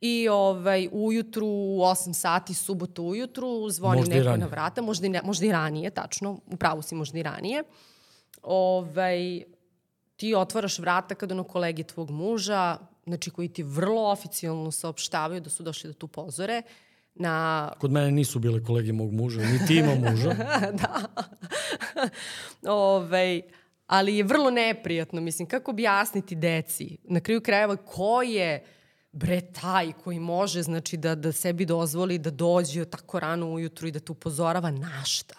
[0.00, 5.10] I ovaj, ujutru, u 8 sati, subotu ujutru, zvoni možda neko na vrata, možda i,
[5.10, 7.62] ne, možda i ranije, tačno, u pravu si možda i ranije.
[8.42, 9.42] Ovaj,
[10.16, 15.50] ti otvaraš vrata kad ono kolegi tvog muža, znači koji ti vrlo oficijalno saopštavaju da
[15.50, 16.62] su došli da tu pozore,
[17.14, 17.72] na...
[17.78, 20.34] Kod mene nisu bile kolege mog muža, ni ti ima muža.
[20.82, 21.08] da.
[22.70, 23.42] Ove, ovaj,
[23.86, 28.64] ali je vrlo neprijatno, mislim, kako objasniti deci, na kraju krajeva ko je
[29.18, 33.92] bre taj koji može znači da, da sebi dozvoli da dođe tako rano ujutru i
[33.92, 35.34] da te upozorava na šta?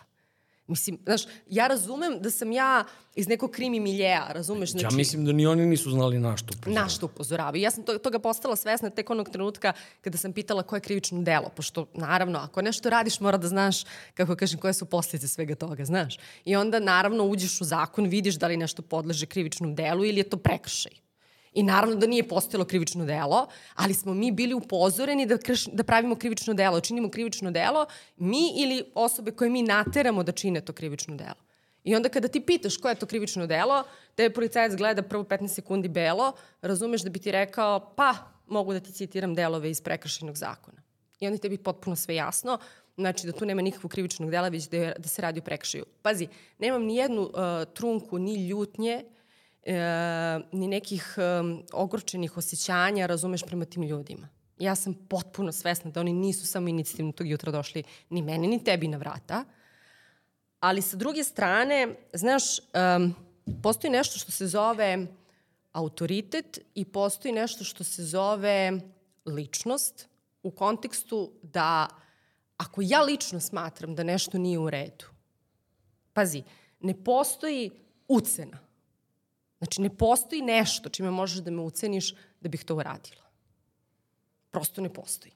[0.67, 2.83] Mislim, znaš, ja razumem da sam ja
[3.15, 4.71] iz nekog krimi miljeja, razumeš?
[4.71, 6.83] Znači, ja mislim da ni oni nisu znali na što upozoravaju.
[6.83, 7.61] Na što upozoravaju.
[7.61, 11.21] Ja sam to, toga postala svesna tek onog trenutka kada sam pitala koje je krivično
[11.21, 15.55] delo, pošto naravno, ako nešto radiš mora da znaš, kako kažem, koje su posljedice svega
[15.55, 16.17] toga, znaš.
[16.45, 20.29] I onda naravno uđeš u zakon, vidiš da li nešto podleže krivičnom delu ili je
[20.29, 21.08] to prekršaj.
[21.53, 25.83] I naravno da nije postojalo krivično delo, ali smo mi bili upozoreni da, krš, da
[25.83, 27.85] pravimo krivično delo, činimo krivično delo,
[28.17, 31.49] mi ili osobe koje mi nateramo da čine to krivično delo.
[31.83, 33.83] I onda kada ti pitaš koje je to krivično delo,
[34.15, 38.15] tebe policajac gleda prvo 15 sekundi belo, razumeš da bi ti rekao, pa,
[38.47, 40.81] mogu da ti citiram delove iz prekršajnog zakona.
[41.19, 42.57] I onda tebi potpuno sve jasno,
[42.97, 45.85] znači da tu nema nikakvog krivičnog dela, već da, je, da se radi o prekršaju.
[46.01, 46.27] Pazi,
[46.59, 47.31] nemam ni jednu uh,
[47.73, 49.03] trunku, ni ljutnje,
[49.69, 51.21] e, ni nekih e,
[51.73, 54.27] ogorčenih osjećanja, razumeš, prema tim ljudima.
[54.59, 58.63] Ja sam potpuno svesna da oni nisu samo inicijativno tog jutra došli ni meni, ni
[58.63, 59.45] tebi na vrata.
[60.59, 63.15] Ali sa druge strane, znaš, um,
[63.63, 65.07] postoji nešto što se zove
[65.71, 68.79] autoritet i postoji nešto što se zove
[69.25, 70.07] ličnost
[70.43, 71.87] u kontekstu da
[72.57, 75.05] ako ja lično smatram da nešto nije u redu,
[76.13, 76.43] pazi,
[76.79, 77.71] ne postoji
[78.07, 78.68] ucena
[79.59, 83.23] Znači, ne postoji nešto čime možeš da me uceniš da bih to uradila.
[84.51, 85.33] Prosto ne postoji.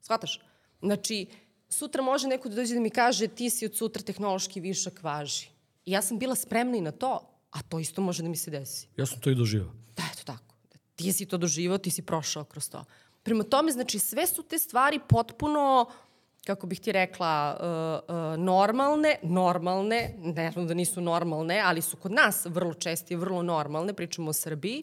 [0.00, 0.40] Shvataš?
[0.82, 1.26] Znači,
[1.68, 5.48] sutra može neko da dođe da mi kaže ti si od sutra tehnološki višak važi.
[5.84, 8.50] I ja sam bila spremna i na to, a to isto može da mi se
[8.50, 8.88] desi.
[8.96, 9.72] Ja sam to i doživao.
[9.96, 10.54] Da, eto tako.
[10.96, 12.84] Ti si to doživao, ti si prošao kroz to.
[13.22, 16.07] Prema tome, znači, sve su te stvari potpuno uh,
[16.46, 21.96] kako bih ti rekla, uh, uh, normalne, normalne, ne znam da nisu normalne, ali su
[21.96, 24.82] kod nas vrlo česti, vrlo normalne, pričamo o Srbiji,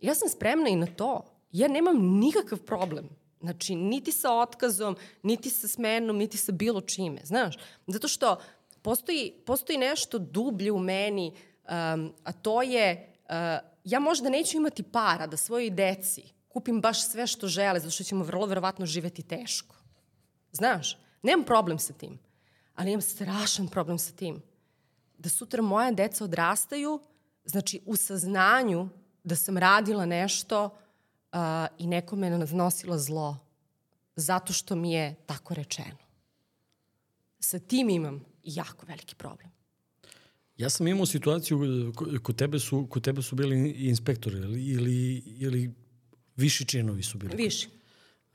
[0.00, 1.24] ja sam spremna i na to.
[1.52, 3.08] Ja nemam nikakav problem.
[3.40, 7.56] Znači, niti sa otkazom, niti sa smenom, niti sa bilo čime, znaš.
[7.86, 8.36] Zato što
[8.82, 13.34] postoji, postoji nešto dublje u meni, um, a to je, uh,
[13.84, 18.04] ja možda neću imati para da svojoj deci kupim baš sve što žele, zato što
[18.04, 19.75] ćemo vrlo verovatno živeti teško.
[20.56, 22.18] Znaš, nemam problem sa tim,
[22.74, 24.42] ali imam strašan problem sa tim.
[25.18, 27.00] Da sutra moja deca odrastaju,
[27.44, 28.88] znači u saznanju
[29.24, 31.38] da sam radila nešto uh,
[31.78, 33.38] i nekome nanosila zlo
[34.16, 35.96] zato što mi je tako rečeno.
[37.40, 39.50] Sa tim imam jako veliki problem.
[40.56, 41.58] Ja sam imao situaciju,
[42.22, 45.74] kod tebe su, kod tebe su bili inspektori ili, ili, ili
[46.36, 47.36] viši činovi su bili.
[47.36, 47.68] Viši.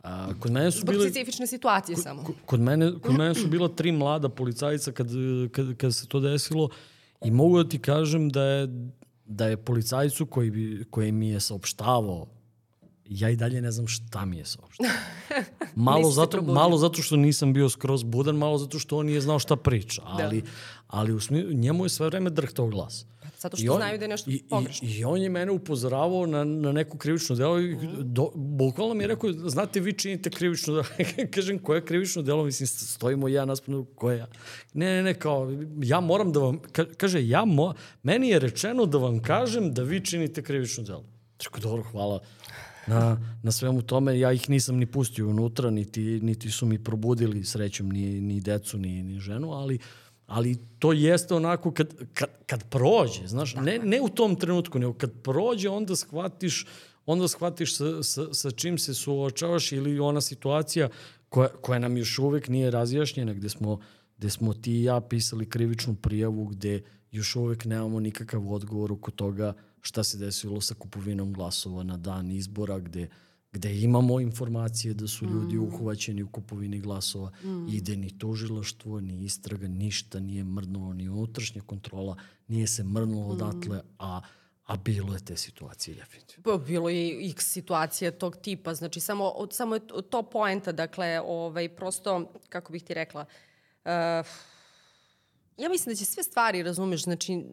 [0.03, 1.09] A, kod mene su Zbog bile...
[1.09, 2.23] specifične situacije kod, samo.
[2.45, 5.07] Kod mene, kod mene su bila tri mlada policajca kad,
[5.51, 6.69] kad, kad se to desilo
[7.25, 8.67] i mogu da ti kažem da je,
[9.25, 12.27] da je policajcu koji, bi, koji mi je saopštavao
[13.11, 14.87] ja i dalje ne znam šta mi je saopštao.
[15.75, 19.39] Malo, zato, malo zato što nisam bio skroz budan, malo zato što on nije znao
[19.39, 20.47] šta priča, ali, da.
[20.87, 23.05] ali u smi, njemu je sve vreme drhtao glas.
[23.41, 24.87] Zato što on, znaju da je nešto i, pogrešno.
[24.87, 29.03] I, I on je mene upozoravao na, na neku krivično delo i do, bukvalno mi
[29.03, 30.85] je rekao, znate, vi činite krivično delo.
[31.33, 32.43] Kažem, koje krivično delo?
[32.43, 34.27] Mislim, stojimo ja naspredno, koje ja?
[34.73, 35.51] Ne, ne, ne, kao,
[35.83, 37.73] ja moram da vam, ka, kaže, ja mo,
[38.03, 41.05] meni je rečeno da vam kažem da vi činite krivično delo.
[41.37, 42.19] Tako, dobro, hvala
[42.87, 44.19] na, na svemu tome.
[44.19, 48.77] Ja ih nisam ni pustio unutra, niti, niti su mi probudili srećom ni, ni decu,
[48.77, 49.79] ni, ni ženu, ali
[50.31, 54.93] ali to jeste onako kad, kad, kad prođe, znaš, ne, ne u tom trenutku, nego
[54.93, 56.65] kad prođe onda shvatiš,
[57.05, 60.89] onda shvatiš sa, sa, sa čim se suočavaš ili ona situacija
[61.29, 63.79] koja, koja nam još uvek nije razjašnjena, gde smo,
[64.17, 69.11] gde smo ti i ja pisali krivičnu prijavu, gde još uvek nemamo nikakav odgovor oko
[69.11, 73.09] toga šta se desilo sa kupovinom glasova na dan izbora, gde
[73.51, 75.63] gde imamo informacije da su ljudi mm.
[75.63, 77.67] uhvaćeni u kupovini glasova, mm.
[77.67, 82.15] ide ni tužilaštvo, ni istraga, ništa nije mrnulo, ni unutrašnja kontrola,
[82.47, 83.31] nije se mrnulo mm.
[83.31, 84.21] odatle, a
[84.71, 86.43] A bilo je te situacije, definitivno.
[86.43, 91.69] Pa, bilo je x situacija tog tipa, znači samo, samo je to poenta, dakle, ovaj,
[91.75, 93.25] prosto, kako bih ti rekla,
[93.85, 93.91] uh,
[95.57, 97.43] ja mislim da će sve stvari, razumeš, znači,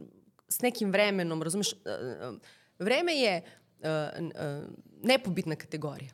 [0.49, 2.39] s nekim vremenom, razumeš, uh,
[2.79, 3.43] vreme je
[5.03, 6.11] nepobitna kategorija.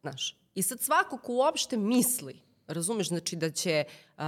[0.00, 0.36] Znaš.
[0.54, 4.24] I sad svako ko uopšte misli, razumeš, znači da će uh,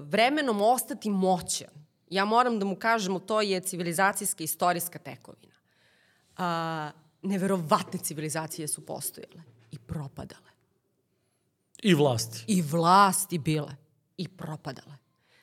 [0.00, 1.82] vremenom ostati moćan,
[2.12, 5.54] ja moram da mu kažem, to je civilizacijska istorijska tekovina.
[6.36, 6.90] A,
[7.22, 10.50] neverovatne civilizacije su postojale i propadale.
[11.82, 12.44] I vlasti.
[12.46, 13.76] I vlasti bile
[14.16, 14.96] i propadale.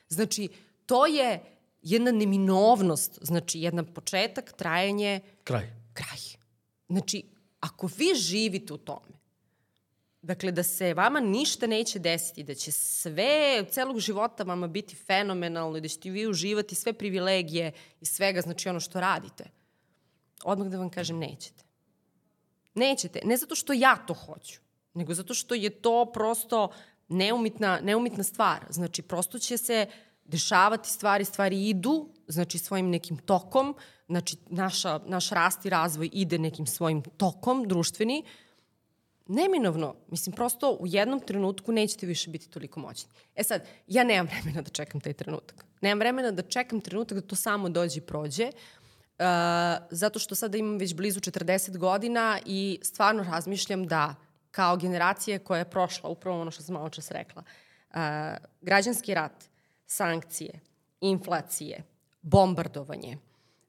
[0.08, 0.48] Znači,
[0.86, 1.40] to je
[1.82, 5.20] jedna neminovnost, znači jedan početak, trajanje...
[5.44, 5.72] Kraj.
[5.92, 6.39] Kraj.
[6.90, 7.22] Znači,
[7.60, 9.20] ako vi živite u tome,
[10.22, 15.78] dakle da se vama ništa neće desiti, da će sve, celog života vama biti fenomenalno
[15.78, 19.44] i da ćete vi uživati sve privilegije i svega, znači ono što radite,
[20.44, 21.64] odmah da vam kažem nećete.
[22.74, 23.20] Nećete.
[23.24, 24.60] Ne zato što ja to hoću,
[24.94, 26.72] nego zato što je to prosto
[27.08, 28.66] neumitna, neumitna stvar.
[28.70, 29.86] Znači, prosto će se
[30.30, 33.74] dešavati stvari, stvari idu, znači svojim nekim tokom,
[34.08, 38.24] znači naša, naš rast i razvoj ide nekim svojim tokom društveni,
[39.30, 43.10] neminovno, mislim, prosto u jednom trenutku nećete više biti toliko moćni.
[43.36, 45.64] E sad, ja nemam vremena da čekam taj trenutak.
[45.80, 49.24] Nemam vremena da čekam trenutak da to samo dođe i prođe, uh,
[49.90, 54.14] zato što sada imam već blizu 40 godina i stvarno razmišljam da
[54.50, 57.42] kao generacija koja je prošla, upravo ono što sam malo čas rekla,
[57.90, 57.96] uh,
[58.60, 59.49] građanski rat,
[59.90, 60.60] sankcije,
[61.00, 61.82] inflacije,
[62.22, 63.18] bombardovanje,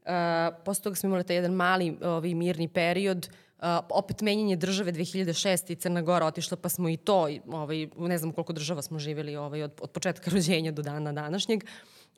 [0.02, 4.92] Uh, posle toga smo imali taj jedan mali ovaj, mirni period, uh, opet menjanje države
[4.92, 5.72] 2006.
[5.72, 9.36] i Crna Gora otišla, pa smo i to, ovaj, ne znam koliko država smo živjeli
[9.36, 11.64] ovaj, od, od početka rođenja do dana današnjeg,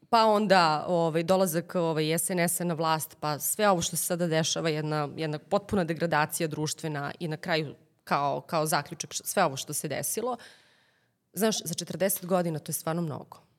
[0.10, 4.70] pa onda ovaj, dolazak ovaj, SNS-a na vlast, pa sve ovo što se sada dešava,
[4.70, 9.88] jedna, jedna potpuna degradacija društvena i na kraju kao, kao zaključak sve ovo što se
[9.88, 10.38] desilo.
[11.34, 13.53] Znaš, za 40 godina to je stvarno mnogo.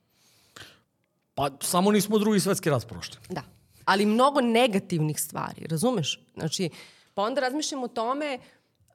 [1.35, 3.17] Pa samo nismo drugi svetski rat prošli.
[3.29, 3.43] Da
[3.85, 6.19] ali mnogo negativnih stvari, razumeš?
[6.33, 6.69] Znači,
[7.13, 8.93] pa onda razmišljam o tome uh,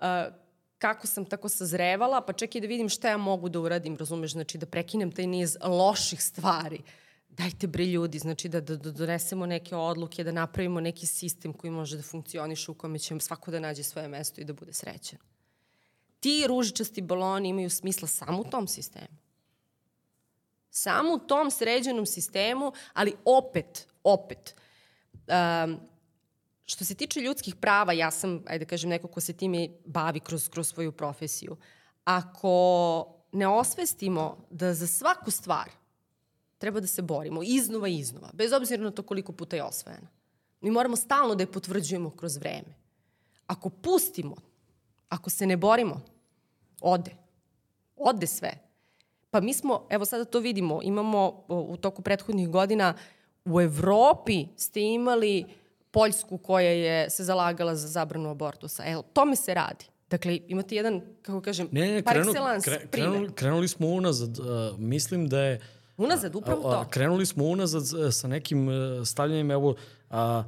[0.78, 4.32] kako sam tako sazrevala, pa i da vidim šta ja mogu da uradim, razumeš?
[4.32, 6.80] Znači, da prekinem taj niz loših stvari.
[7.28, 11.70] Dajte bre ljudi, znači da, da, da donesemo neke odluke, da napravimo neki sistem koji
[11.70, 15.18] može da funkcioniše u kome će svako da nađe svoje mesto i da bude srećan.
[16.20, 19.16] Ti ružičasti baloni imaju smisla samo u tom sistemu.
[20.70, 24.54] Samo u tom sređenom sistemu, ali opet, opet,
[25.30, 25.80] Um,
[26.66, 30.20] što se tiče ljudskih prava, ja sam, ajde da kažem, neko ko se time bavi
[30.20, 31.56] kroz, kroz svoju profesiju.
[32.04, 35.70] Ako ne osvestimo da za svaku stvar
[36.58, 40.08] treba da se borimo iznova i iznova, bez obzira na to koliko puta je osvojena.
[40.60, 42.74] Mi moramo stalno da je potvrđujemo kroz vreme.
[43.46, 44.36] Ako pustimo
[45.08, 46.00] Ako se ne borimo,
[46.80, 47.10] ode.
[47.96, 48.69] Ode sve.
[49.30, 52.94] Pa mi smo, evo sada to vidimo, imamo u toku prethodnih godina
[53.44, 55.44] u Evropi ste imali
[55.90, 58.84] Poljsku koja je se zalagala za zabranu abortusa.
[58.86, 59.84] Evo, tome se radi.
[60.10, 64.38] Dakle, imate jedan, kako kažem, ne, ne, par krenu, excellence kre, krenuli, krenuli smo unazad.
[64.38, 64.46] Uh,
[64.78, 65.60] mislim da je...
[65.96, 66.84] Unazad, upravo to.
[66.90, 68.74] Krenuli smo unazad sa nekim uh,
[69.06, 69.74] stavljanjem, evo,
[70.10, 70.44] a,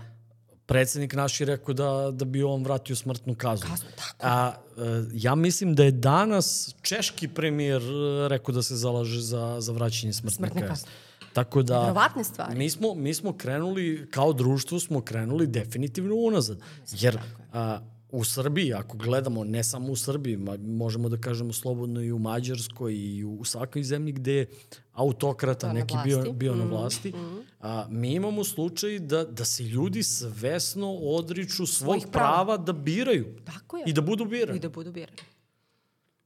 [0.73, 3.68] predsednik naš je rekao da, da bi on vratio smrtnu kaznu.
[3.70, 4.16] Kaznu, tako.
[4.20, 9.57] A, a, ja mislim da je danas češki premijer uh, rekao da se zalaže za,
[9.61, 10.68] za vraćanje smrtne, Smrtne kazne.
[10.68, 10.91] kazne.
[11.33, 11.81] Tako da...
[11.81, 12.59] Verovatne stvari.
[12.59, 16.59] Mi smo, mi smo krenuli, kao društvo smo krenuli definitivno unazad.
[16.93, 17.18] Jer
[17.53, 17.79] a,
[18.13, 22.19] u Srbiji, ako gledamo, ne samo u Srbiji, ma, možemo da kažemo slobodno i u
[22.19, 24.47] Mađarskoj i u svakoj zemlji gde je
[24.93, 27.13] autokrata na neki bio, bio na vlasti,
[27.61, 32.29] a, mi imamo slučaj da, da se ljudi svesno odriču Svojih prava.
[32.29, 33.85] prava da biraju Tako je.
[33.87, 34.57] i da budu birani.
[34.57, 35.19] I da budu birani.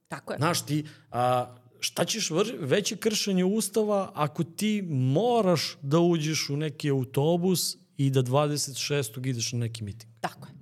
[0.08, 0.36] Tako je.
[0.38, 6.90] Znaš, ti, a, šta ćeš veće kršenje ustava ako ti moraš da uđeš u neki
[6.90, 9.28] autobus i da 26.
[9.28, 10.12] ideš na neki miting?
[10.20, 10.55] Tako je.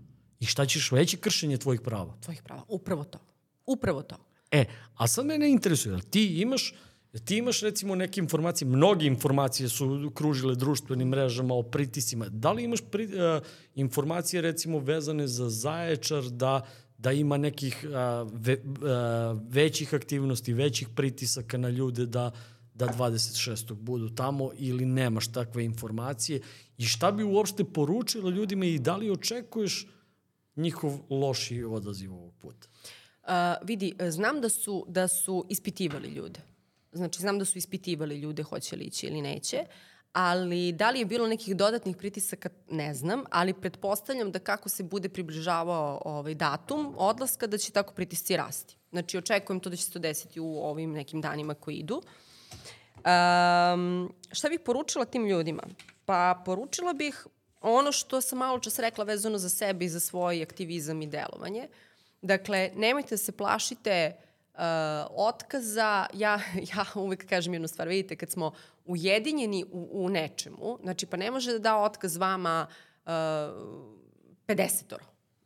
[0.45, 2.14] I šta ćeš veće kršenje tvojih prava?
[2.20, 2.62] Tvojih prava.
[2.68, 3.18] Upravo to.
[3.66, 4.16] Upravo to.
[4.51, 4.64] E,
[4.97, 6.74] a sad mene interesuje, jel ti imaš
[7.24, 12.28] ti imaš recimo neke informacije, mnoge informacije su kružile društvenim mrežama o pritisima.
[12.28, 13.42] Da li imaš pri, uh,
[13.74, 16.66] informacije recimo vezane za Zaječar da
[16.99, 22.30] da ima nekih uh, ve, uh, većih aktivnosti, većih pritisaka na ljude da
[22.74, 23.72] da 26.
[23.72, 26.40] budu tamo ili nemaš takve informacije
[26.78, 29.86] i šta bi uopšte poručila ljudima i da li očekuješ
[30.57, 32.68] njihov loši odaziv ovog puta?
[33.22, 33.30] Uh,
[33.62, 36.40] vidi, znam da su, da su ispitivali ljude.
[36.92, 39.64] Znači, znam da su ispitivali ljude hoće li ići ili neće,
[40.12, 44.82] ali da li je bilo nekih dodatnih pritisaka, ne znam, ali pretpostavljam da kako se
[44.82, 48.76] bude približavao ovaj datum odlaska, da će tako pritisci rasti.
[48.90, 52.02] Znači, očekujem to da će se to desiti u ovim nekim danima koji idu.
[53.05, 55.62] Um, šta bih poručila tim ljudima?
[56.05, 57.26] Pa poručila bih
[57.65, 61.69] ono što sam malo čas rekla vezano za sebe i za svoj aktivizam i delovanje.
[62.23, 64.17] Dakle, nemojte da se plašite
[64.55, 64.61] uh,
[65.11, 66.07] otkaza.
[66.15, 66.41] Ja,
[66.75, 67.89] ja uvek kažem jednu stvar.
[67.89, 68.53] Vidite, kad smo
[68.85, 72.67] ujedinjeni u, u nečemu, znači pa ne može da da otkaz vama
[73.07, 73.11] uh,
[74.47, 75.05] 50-oro.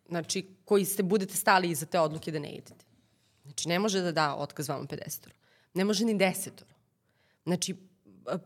[0.09, 2.85] Znači, koji ste budete stali iza te odluke da ne idete.
[3.43, 5.35] Znači, ne može da da otkaz vama 50-oro.
[5.75, 6.73] Ne može ni 10-oro.
[7.45, 7.75] Znači,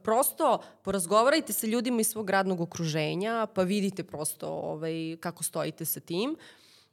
[0.03, 6.01] prosto porazgovarajte sa ljudima iz svog radnog okruženja, pa vidite prosto ovaj, kako stojite sa
[6.01, 6.37] tim.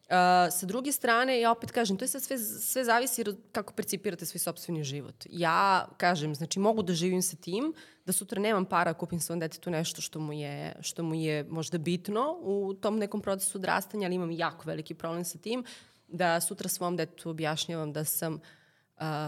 [0.10, 0.16] Uh,
[0.52, 4.26] sa druge strane, ja opet kažem, to je sad sve, sve zavisi od kako percipirate
[4.26, 5.26] svoj sobstveni život.
[5.30, 7.74] Ja kažem, znači mogu da živim sa tim,
[8.06, 11.78] da sutra nemam para, kupim svom detetu nešto što mu je, što mu je možda
[11.78, 15.64] bitno u tom nekom procesu odrastanja, ali imam jako veliki problem sa tim,
[16.08, 18.42] da sutra svom detetu objašnjavam da sam uh,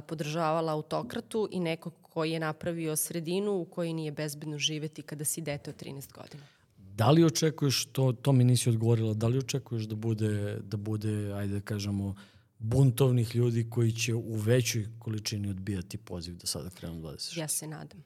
[0.07, 5.41] podržavala autokratu i nekog koji je napravio sredinu u kojoj nije bezbedno živeti kada si
[5.41, 6.43] dete od 13 godina.
[6.78, 11.34] Da li očekuješ, to, to mi nisi odgovorila, da li očekuješ da bude, da bude,
[11.34, 12.16] ajde da kažemo,
[12.59, 17.39] buntovnih ljudi koji će u većoj količini odbijati poziv da sada krenu 26?
[17.39, 18.03] Ja se nadam.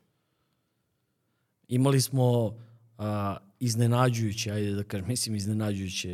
[1.67, 2.55] Imali smo
[2.97, 6.09] a, iznenađujuće, ajde da kažem, mislim iznenađujuće,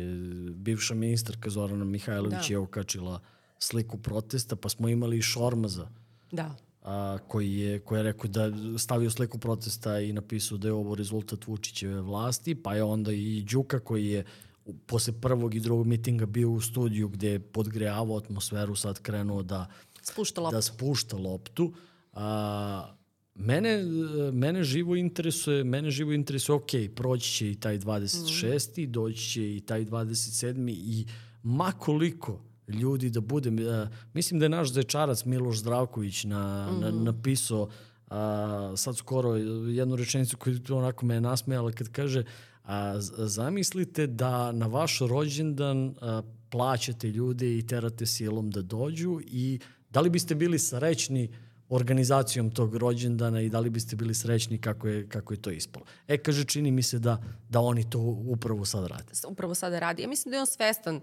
[0.54, 2.54] bivša ministarka Zorana Mihajlović Da.
[2.54, 3.20] je okačila
[3.58, 5.88] sliku protesta, pa smo imali i Šormaza,
[6.32, 6.56] Da.
[6.82, 10.94] A, koji, je, koji je rekao da stavio sliku protesta i napisao da je ovo
[10.94, 14.24] rezultat Vučićeve vlasti, pa je onda i Đuka koji je
[14.86, 19.66] posle prvog i drugog mitinga bio u studiju gde je podgrejavao atmosferu, sad krenuo da,
[20.02, 20.56] Spušta loptu.
[20.56, 21.72] da spušta loptu.
[22.12, 22.94] A,
[23.34, 23.84] mene,
[24.32, 28.86] mene živo interesuje, mene živo interesuje, ok, proći će i taj 26.
[28.88, 28.92] Mm.
[28.92, 30.70] doći će i taj 27.
[30.70, 31.06] i
[31.42, 36.80] makoliko ljudi da bude, uh, mislim da je naš zečarac Miloš Zdravković na, mm.
[36.80, 37.68] na, napisao
[38.12, 42.24] a, sad skoro jednu rečenicu koju onako me je nasmejala kad kaže
[42.64, 49.60] a, zamislite da na vaš rođendan a, plaćate ljude i terate silom da dođu i
[49.90, 51.30] da li biste bili srećni
[51.68, 55.86] organizacijom tog rođendana i da li biste bili srećni kako je, kako je to ispalo.
[56.08, 59.12] E, kaže, čini mi se da, da oni to upravo sad rade.
[59.28, 60.02] upravo sada radi.
[60.02, 61.02] Ja mislim da je on svestan uh,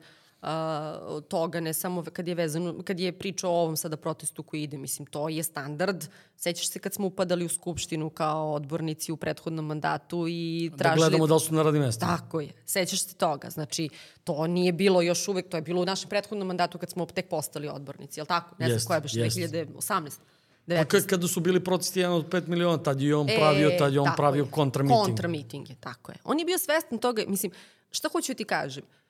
[1.27, 4.77] toga, ne samo kad je vezano, kad je pričao o ovom sada protestu koji ide,
[4.77, 6.05] mislim, to je standard.
[6.37, 10.97] Sećaš se kad smo upadali u Skupštinu kao odbornici u prethodnom mandatu i Da tražili...
[10.99, 12.17] gledamo da li su na radnim mestima.
[12.17, 12.49] Tako je.
[12.65, 13.49] Sećaš se toga.
[13.49, 13.89] Znači,
[14.23, 17.29] to nije bilo još uvek, to je bilo u našem prethodnom mandatu kad smo tek
[17.29, 18.55] postali odbornici, je li tako?
[18.59, 19.37] Ne znam Jest, koja je baš, jest.
[19.37, 20.19] 2018.
[20.67, 20.85] Pa 19.
[20.85, 23.99] kad, kada su bili protesti jedan od 5 miliona, tad je on pravio, tad je
[23.99, 25.05] on E, pravio kontramiting.
[25.05, 26.17] Kontramiting je, tako je.
[26.23, 27.51] On je bio svestan toga, mislim,
[27.91, 28.83] šta hoću ti kažem?
[28.83, 29.09] Uh,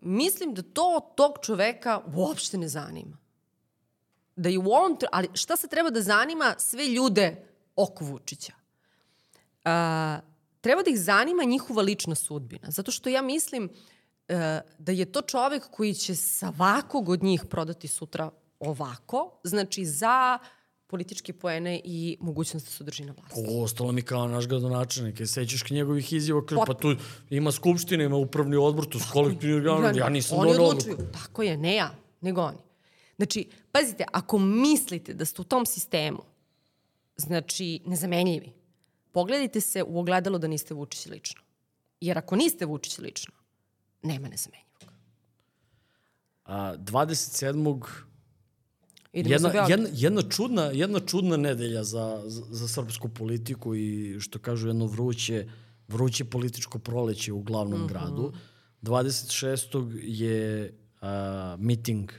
[0.00, 3.16] mislim da to tog čoveka uopšte ne zanima.
[4.36, 8.52] Da je u ovom, ali šta se treba da zanima sve ljude oko Vučića?
[9.64, 9.70] Uh,
[10.60, 12.70] treba da ih zanima njihova lična sudbina.
[12.70, 14.36] Zato što ja mislim uh,
[14.78, 20.38] da je to čovek koji će svakog od njih prodati sutra ovako, znači za
[20.86, 23.40] političke poene i mogućnost da se održi na vlasti.
[23.48, 25.20] O, ostalo mi kao naš gradonačelnik.
[25.20, 26.96] Je sećaš njegovih izjava, kaže, pa tu
[27.30, 31.12] ima skupština, ima upravni odbor, tu su kolektivni organi, ja nisam Oni donao odlučuju, odluku.
[31.12, 32.58] tako je, ne ja, nego oni.
[33.16, 36.22] Znači, pazite, ako mislite da ste u tom sistemu,
[37.16, 38.52] znači, nezamenljivi,
[39.12, 41.42] pogledajte se u ogledalo da niste Vučić lično.
[42.00, 43.32] Jer ako niste Vučić lično,
[44.02, 44.64] nema nezamenljivog.
[46.44, 47.84] A, 27.
[49.14, 54.38] Idemo jedna, jedna, jedna, čudna, jedna čudna nedelja za, za, za srpsku politiku i što
[54.38, 55.46] kažu jedno vruće,
[55.88, 57.88] vruće političko proleće u glavnom mm -hmm.
[57.88, 58.32] gradu.
[58.82, 59.98] 26.
[60.02, 62.12] je a, miting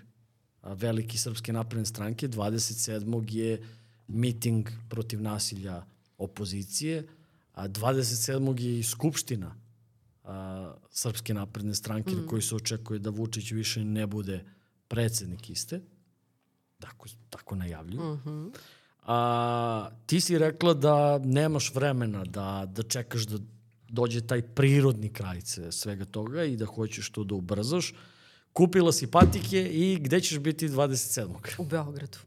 [0.62, 3.34] a, veliki Srpske napredne stranke, 27.
[3.36, 3.62] je
[4.08, 5.86] miting protiv nasilja
[6.18, 7.08] opozicije,
[7.54, 8.62] a 27.
[8.62, 9.56] je i skupština
[10.24, 12.22] a, Srpske napredne stranke mm.
[12.22, 14.46] na kojoj se očekuje da Vučić više ne bude
[14.88, 15.82] predsednik iste
[16.86, 18.12] tako, tako najavljuju.
[18.12, 18.52] Uh -huh.
[19.04, 23.38] A, ti si rekla da nemaš vremena da, da čekaš da
[23.90, 25.42] dođe taj prirodni kraj
[25.72, 27.94] svega toga i da hoćeš to da ubrzaš.
[28.54, 31.36] Kupila si patike i gde ćeš biti 27.
[31.58, 32.18] U Beogradu.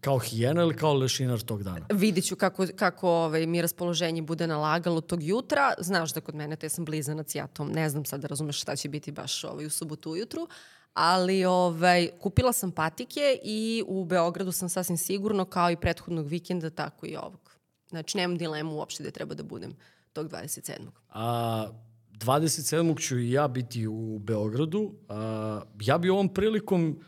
[0.00, 1.86] Kao hijena ili kao lešinar tog dana?
[1.92, 5.74] Vidit ću kako, kako ovaj, mi raspoloženje bude nalagalo tog jutra.
[5.78, 8.76] Znaš da kod mene, te sam blizanac, ja to ne znam sad da razumeš šta
[8.76, 10.48] će biti baš ovaj, u subotu ujutru,
[10.94, 16.70] ali ovaj, kupila sam patike i u Beogradu sam sasvim sigurno, kao i prethodnog vikenda,
[16.70, 17.56] tako i ovog.
[17.88, 19.76] Znači, nemam dilemu uopšte da treba da budem
[20.12, 20.76] tog 27.
[21.08, 21.66] A,
[22.12, 23.00] 27.
[23.00, 24.92] ću i ja biti u Beogradu.
[25.08, 27.00] A, ja bi ovom prilikom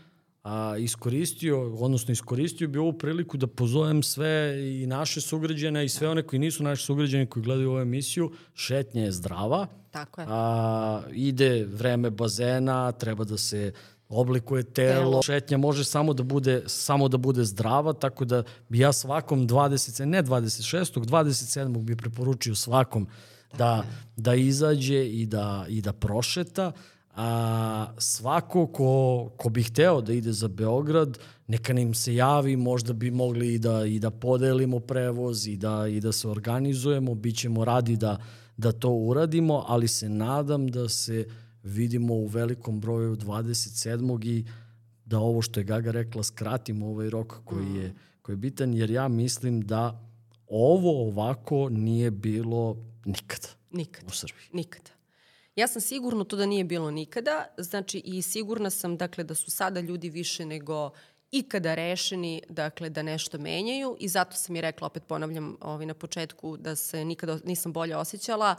[0.43, 6.09] a, iskoristio, odnosno iskoristio bi ovu priliku da pozovem sve i naše sugrađene i sve
[6.09, 8.33] one koji nisu naši sugrađani koji gledaju ovu emisiju.
[8.55, 9.67] Šetnja je zdrava.
[9.91, 10.27] Tako je.
[10.31, 13.73] A, ide vreme bazena, treba da se
[14.09, 15.01] oblikuje telo.
[15.01, 15.23] telo.
[15.23, 20.05] Šetnja može samo da bude samo da bude zdrava, tako da bi ja svakom 20,
[20.05, 20.99] ne 26.
[20.99, 21.85] 27.
[21.85, 23.07] bi preporučio svakom
[23.59, 23.85] da,
[24.17, 26.73] da izađe i da, i da prošeta.
[27.17, 32.93] A, svako ko, ko bi hteo da ide za Beograd, neka nam se javi, možda
[32.93, 37.37] bi mogli i da, i da podelimo prevoz i da, i da se organizujemo, bit
[37.37, 38.19] ćemo radi da,
[38.57, 41.27] da to uradimo, ali se nadam da se
[41.63, 44.27] vidimo u velikom broju 27.
[44.27, 44.45] i
[45.05, 48.91] da ovo što je Gaga rekla skratimo ovaj rok koji je, koji je bitan, jer
[48.91, 50.09] ja mislim da
[50.47, 53.49] ovo ovako nije bilo nikada.
[53.71, 54.07] Nikada.
[54.07, 54.45] U Srbiji.
[54.53, 54.91] Nikada.
[55.57, 59.51] Ja sam sigurno to da nije bilo nikada, znači i sigurna sam dakle da su
[59.51, 60.91] sada ljudi više nego
[61.31, 65.95] ikada rešeni dakle da nešto menjaju i zato sam i rekla opet ponavljam ovaj na
[65.95, 68.57] početku da se nikada nisam bolje osjećala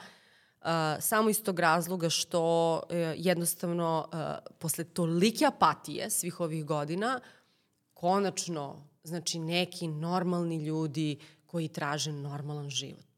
[0.62, 0.68] uh,
[1.00, 4.20] samo iz tog razloga što uh, jednostavno uh,
[4.60, 7.20] posle tolike apatije svih ovih godina
[7.94, 13.13] konačno znači neki normalni ljudi koji traže normalan život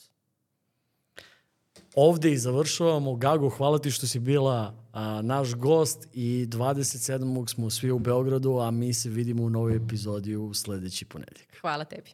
[1.95, 3.15] ovde i završavamo.
[3.15, 7.53] Gago, hvala ti što si bila a, naš gost i 27.
[7.53, 11.57] smo svi u Beogradu, a mi se vidimo u novoj epizodi u sledeći ponedjeljak.
[11.61, 12.11] Hvala tebi.